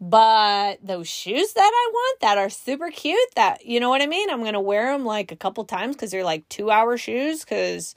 But 0.00 0.78
those 0.82 1.08
shoes 1.08 1.52
that 1.52 1.70
I 1.74 1.90
want 1.92 2.20
that 2.20 2.38
are 2.38 2.48
super 2.48 2.90
cute, 2.90 3.18
that, 3.36 3.66
you 3.66 3.80
know 3.80 3.90
what 3.90 4.00
I 4.00 4.06
mean? 4.06 4.30
I'm 4.30 4.40
going 4.40 4.54
to 4.54 4.60
wear 4.60 4.92
them 4.92 5.04
like 5.04 5.30
a 5.30 5.36
couple 5.36 5.66
times 5.66 5.94
because 5.94 6.10
they're 6.10 6.24
like 6.24 6.48
two 6.48 6.70
hour 6.70 6.96
shoes 6.96 7.44
because, 7.44 7.94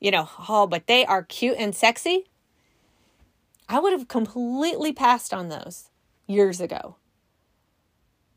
you 0.00 0.10
know, 0.10 0.28
oh, 0.50 0.66
but 0.66 0.86
they 0.86 1.06
are 1.06 1.22
cute 1.22 1.56
and 1.58 1.74
sexy. 1.74 2.26
I 3.70 3.78
would 3.78 3.94
have 3.94 4.08
completely 4.08 4.92
passed 4.92 5.32
on 5.32 5.48
those 5.48 5.88
years 6.26 6.60
ago. 6.60 6.96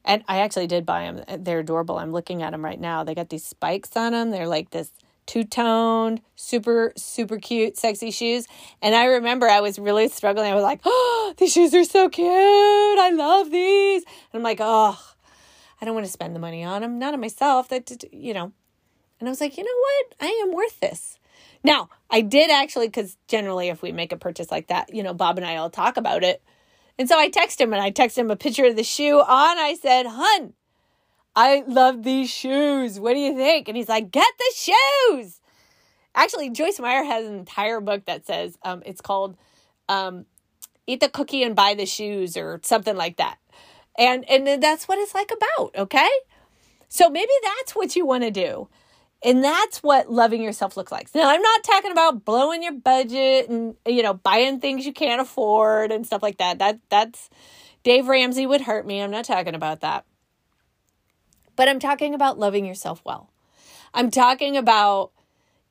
And 0.05 0.23
I 0.27 0.39
actually 0.39 0.67
did 0.67 0.85
buy 0.85 1.03
them. 1.03 1.23
Uh, 1.27 1.37
they're 1.39 1.59
adorable. 1.59 1.97
I'm 1.97 2.11
looking 2.11 2.41
at 2.41 2.51
them 2.51 2.63
right 2.63 2.79
now. 2.79 3.03
They 3.03 3.15
got 3.15 3.29
these 3.29 3.45
spikes 3.45 3.95
on 3.95 4.11
them. 4.11 4.31
They're 4.31 4.47
like 4.47 4.71
this 4.71 4.91
two 5.25 5.43
toned, 5.43 6.21
super, 6.35 6.91
super 6.97 7.37
cute, 7.37 7.77
sexy 7.77 8.11
shoes. 8.11 8.45
And 8.81 8.93
I 8.95 9.05
remember 9.05 9.47
I 9.47 9.61
was 9.61 9.79
really 9.79 10.07
struggling. 10.09 10.51
I 10.51 10.55
was 10.55 10.63
like, 10.63 10.81
oh, 10.85 11.33
these 11.37 11.53
shoes 11.53 11.73
are 11.73 11.85
so 11.85 12.09
cute. 12.09 12.27
I 12.27 13.11
love 13.13 13.51
these. 13.51 14.03
And 14.03 14.39
I'm 14.39 14.43
like, 14.43 14.59
oh, 14.59 14.99
I 15.79 15.85
don't 15.85 15.95
want 15.95 16.05
to 16.05 16.11
spend 16.11 16.35
the 16.35 16.39
money 16.39 16.63
on 16.63 16.81
them. 16.81 16.99
Not 16.99 17.13
on 17.13 17.21
myself. 17.21 17.69
That, 17.69 18.03
you 18.11 18.33
know. 18.33 18.51
And 19.19 19.29
I 19.29 19.31
was 19.31 19.39
like, 19.39 19.57
you 19.57 19.63
know 19.63 19.69
what? 19.71 20.15
I 20.19 20.43
am 20.45 20.53
worth 20.53 20.79
this. 20.79 21.17
Now, 21.63 21.89
I 22.09 22.21
did 22.21 22.51
actually, 22.51 22.87
because 22.87 23.15
generally, 23.27 23.69
if 23.69 23.81
we 23.81 23.93
make 23.93 24.11
a 24.11 24.17
purchase 24.17 24.51
like 24.51 24.67
that, 24.67 24.93
you 24.93 25.01
know, 25.01 25.13
Bob 25.13 25.37
and 25.37 25.47
I 25.47 25.55
all 25.55 25.69
talk 25.69 25.95
about 25.95 26.23
it. 26.23 26.41
And 26.97 27.09
so 27.09 27.17
I 27.17 27.29
text 27.29 27.59
him 27.59 27.73
and 27.73 27.81
I 27.81 27.89
text 27.89 28.17
him 28.17 28.29
a 28.29 28.35
picture 28.35 28.65
of 28.65 28.75
the 28.75 28.83
shoe 28.83 29.19
on. 29.19 29.57
I 29.57 29.75
said, 29.79 30.05
Hun, 30.07 30.53
I 31.35 31.63
love 31.67 32.03
these 32.03 32.29
shoes. 32.29 32.99
What 32.99 33.13
do 33.13 33.19
you 33.19 33.35
think? 33.35 33.67
And 33.67 33.75
he's 33.75 33.89
like, 33.89 34.11
Get 34.11 34.31
the 34.37 34.53
shoes. 34.55 35.39
Actually, 36.15 36.51
Joyce 36.51 36.79
Meyer 36.79 37.03
has 37.03 37.25
an 37.25 37.33
entire 37.33 37.81
book 37.81 38.05
that 38.05 38.27
says 38.27 38.57
um, 38.63 38.83
it's 38.85 39.01
called 39.01 39.35
um, 39.89 40.25
Eat 40.85 40.99
the 40.99 41.09
Cookie 41.09 41.43
and 41.43 41.55
Buy 41.55 41.73
the 41.73 41.87
Shoes 41.87 42.37
or 42.37 42.59
something 42.63 42.95
like 42.95 43.17
that. 43.17 43.37
And, 43.97 44.27
and 44.29 44.61
that's 44.61 44.87
what 44.87 44.99
it's 44.99 45.15
like 45.15 45.31
about, 45.31 45.75
okay? 45.75 46.09
So 46.87 47.09
maybe 47.09 47.31
that's 47.43 47.75
what 47.75 47.95
you 47.95 48.05
want 48.05 48.23
to 48.23 48.31
do. 48.31 48.67
And 49.23 49.43
that's 49.43 49.81
what 49.81 50.11
loving 50.11 50.41
yourself 50.41 50.75
looks 50.75 50.91
like. 50.91 51.13
Now, 51.15 51.29
I'm 51.29 51.41
not 51.41 51.63
talking 51.63 51.91
about 51.91 52.25
blowing 52.25 52.63
your 52.63 52.73
budget 52.73 53.49
and 53.49 53.75
you 53.87 54.03
know 54.03 54.13
buying 54.13 54.59
things 54.59 54.85
you 54.85 54.93
can't 54.93 55.21
afford 55.21 55.91
and 55.91 56.05
stuff 56.05 56.21
like 56.21 56.37
that. 56.37 56.59
That 56.59 56.79
that's 56.89 57.29
Dave 57.83 58.07
Ramsey 58.07 58.45
would 58.45 58.61
hurt 58.61 58.85
me. 58.85 59.01
I'm 59.01 59.11
not 59.11 59.25
talking 59.25 59.55
about 59.55 59.81
that. 59.81 60.05
But 61.55 61.69
I'm 61.69 61.79
talking 61.79 62.13
about 62.13 62.39
loving 62.39 62.65
yourself 62.65 63.01
well. 63.05 63.29
I'm 63.93 64.09
talking 64.11 64.57
about 64.57 65.11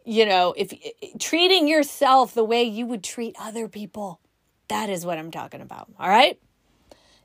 you 0.05 0.27
know, 0.27 0.55
if 0.57 0.73
treating 1.19 1.69
yourself 1.69 2.35
the 2.35 2.45
way 2.45 2.65
you 2.65 2.87
would 2.87 3.05
treat 3.05 3.37
other 3.39 3.69
people. 3.69 4.21
That 4.69 4.89
is 4.89 5.05
what 5.05 5.19
I'm 5.19 5.31
talking 5.31 5.61
about. 5.61 5.89
All 5.99 6.09
right? 6.09 6.39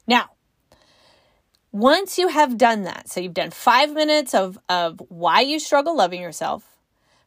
Now, 0.05 0.29
once 1.71 2.17
you 2.17 2.29
have 2.29 2.57
done 2.57 2.83
that, 2.83 3.09
so 3.09 3.19
you've 3.19 3.33
done 3.33 3.51
five 3.51 3.93
minutes 3.93 4.33
of, 4.33 4.57
of 4.69 5.01
why 5.09 5.41
you 5.41 5.59
struggle 5.59 5.95
loving 5.95 6.21
yourself, 6.21 6.77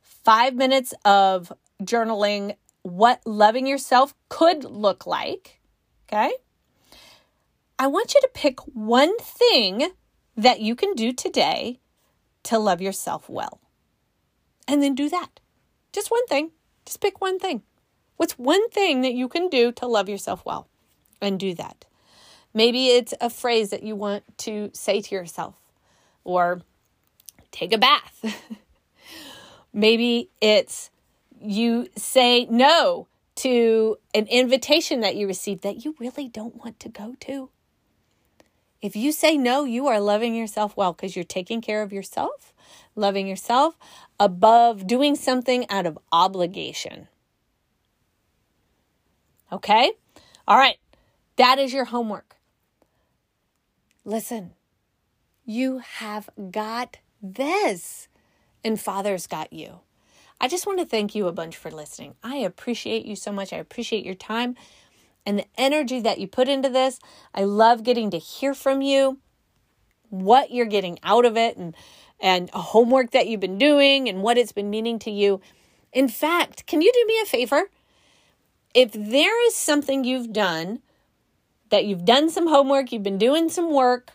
five 0.03 0.55
minutes 0.55 0.95
of 1.05 1.53
journaling 1.83 2.57
what 2.83 3.21
loving 3.27 3.67
yourself 3.67 4.15
could 4.29 4.65
look 4.65 5.07
like, 5.07 5.61
okay? 6.09 6.33
I 7.79 7.87
want 7.87 8.15
you 8.15 8.21
to 8.21 8.31
pick 8.33 8.61
one 8.75 9.17
thing 9.19 9.91
that 10.37 10.61
you 10.61 10.75
can 10.75 10.95
do 10.95 11.13
today 11.13 11.81
to 12.45 12.59
love 12.59 12.81
yourself 12.81 13.29
well. 13.29 13.61
And 14.67 14.83
then 14.83 14.95
do 14.95 15.09
that. 15.09 15.41
Just 15.93 16.11
one 16.11 16.27
thing. 16.27 16.53
Just 16.87 17.01
pick 17.01 17.21
one 17.21 17.39
thing. 17.39 17.63
What's 18.17 18.39
one 18.39 18.69
thing 18.71 19.01
that 19.03 19.15
you 19.15 19.29
can 19.29 19.49
do 19.49 19.73
to 19.73 19.87
love 19.87 20.09
yourself 20.09 20.45
well? 20.45 20.69
And 21.21 21.39
do 21.39 21.55
that. 21.55 21.85
Maybe 22.53 22.89
it's 22.89 23.15
a 23.21 23.31
phrase 23.31 23.71
that 23.71 23.83
you 23.83 23.95
want 23.95 24.25
to 24.39 24.71
say 24.73 25.01
to 25.01 25.15
yourself 25.15 25.55
or 26.25 26.63
take 27.51 27.73
a 27.73 27.79
bath. 27.79 28.25
Maybe 29.73 30.31
it's 30.41 30.91
you 31.41 31.89
say 31.97 32.47
no 32.47 33.07
to 33.37 33.97
an 34.15 34.27
invitation 34.27 35.01
that 35.01 35.17
you 35.17 35.27
received 35.27 35.63
that 35.63 35.85
you 35.85 35.95
really 35.99 36.29
don't 36.29 36.57
want 36.57 36.81
to 36.81 36.89
go 36.89 37.15
to. 37.21 37.51
If 38.83 38.97
you 38.97 39.13
say 39.13 39.37
no, 39.37 39.65
you 39.65 39.87
are 39.87 40.01
loving 40.01 40.35
yourself 40.35 40.77
well 40.77 40.93
because 40.93 41.15
you're 41.15 41.25
taking 41.25 41.61
care 41.61 41.83
of 41.83 41.93
yourself, 41.93 42.53
loving 42.97 43.27
yourself 43.27 43.77
above 44.19 44.87
doing 44.87 45.15
something 45.15 45.69
out 45.71 45.87
of 45.87 45.99
obligation. 46.13 47.09
Okay? 49.53 49.93
All 50.49 50.57
right. 50.57 50.77
That 51.37 51.59
is 51.59 51.73
your 51.73 51.87
homework. 51.87 52.37
Listen, 54.05 54.53
you 55.45 55.79
have 55.79 56.31
got 56.51 56.99
this, 57.23 58.09
and 58.65 58.81
Father's 58.81 59.27
got 59.27 59.53
you. 59.53 59.81
I 60.41 60.49
just 60.49 60.67
want 60.67 60.79
to 60.79 60.87
thank 60.87 61.15
you 61.15 61.27
a 61.27 61.33
bunch 61.33 61.57
for 61.57 61.71
listening. 61.71 62.15
I 62.23 62.37
appreciate 62.37 63.05
you 63.05 63.15
so 63.15 63.31
much. 63.31 63.53
I 63.53 63.59
appreciate 63.59 64.07
your 64.07 64.15
time 64.15 64.57
and 65.27 65.39
the 65.39 65.45
energy 65.59 66.01
that 66.01 66.19
you 66.19 66.27
put 66.27 66.49
into 66.49 66.71
this. 66.71 66.99
I 67.35 67.45
love 67.45 67.83
getting 67.83 68.11
to 68.11 68.19
hear 68.19 68.55
from 68.55 68.81
you, 68.81 69.19
what 70.09 70.51
you're 70.51 70.65
getting 70.65 70.99
out 71.03 71.27
of 71.27 71.37
it, 71.37 71.57
and 71.57 71.77
and 72.23 72.51
homework 72.51 73.13
that 73.13 73.29
you've 73.29 73.41
been 73.41 73.59
doing 73.59 74.09
and 74.09 74.23
what 74.23 74.37
it's 74.39 74.53
been 74.53 74.69
meaning 74.69 74.99
to 75.01 75.11
you. 75.11 75.41
In 75.93 76.07
fact, 76.09 76.67
can 76.67 76.83
you 76.83 76.93
do 76.93 77.05
me 77.07 77.21
a 77.23 77.27
favor? 77.27 77.71
If 78.75 78.93
there 78.93 79.47
is 79.47 79.55
something 79.55 80.05
you've 80.05 80.33
done 80.33 80.81
that 81.71 81.87
you've 81.87 82.05
done 82.05 82.31
some 82.31 82.47
homework, 82.47 82.93
you've 82.93 83.03
been 83.03 83.19
doing 83.19 83.49
some 83.49 83.73
work, 83.73 84.13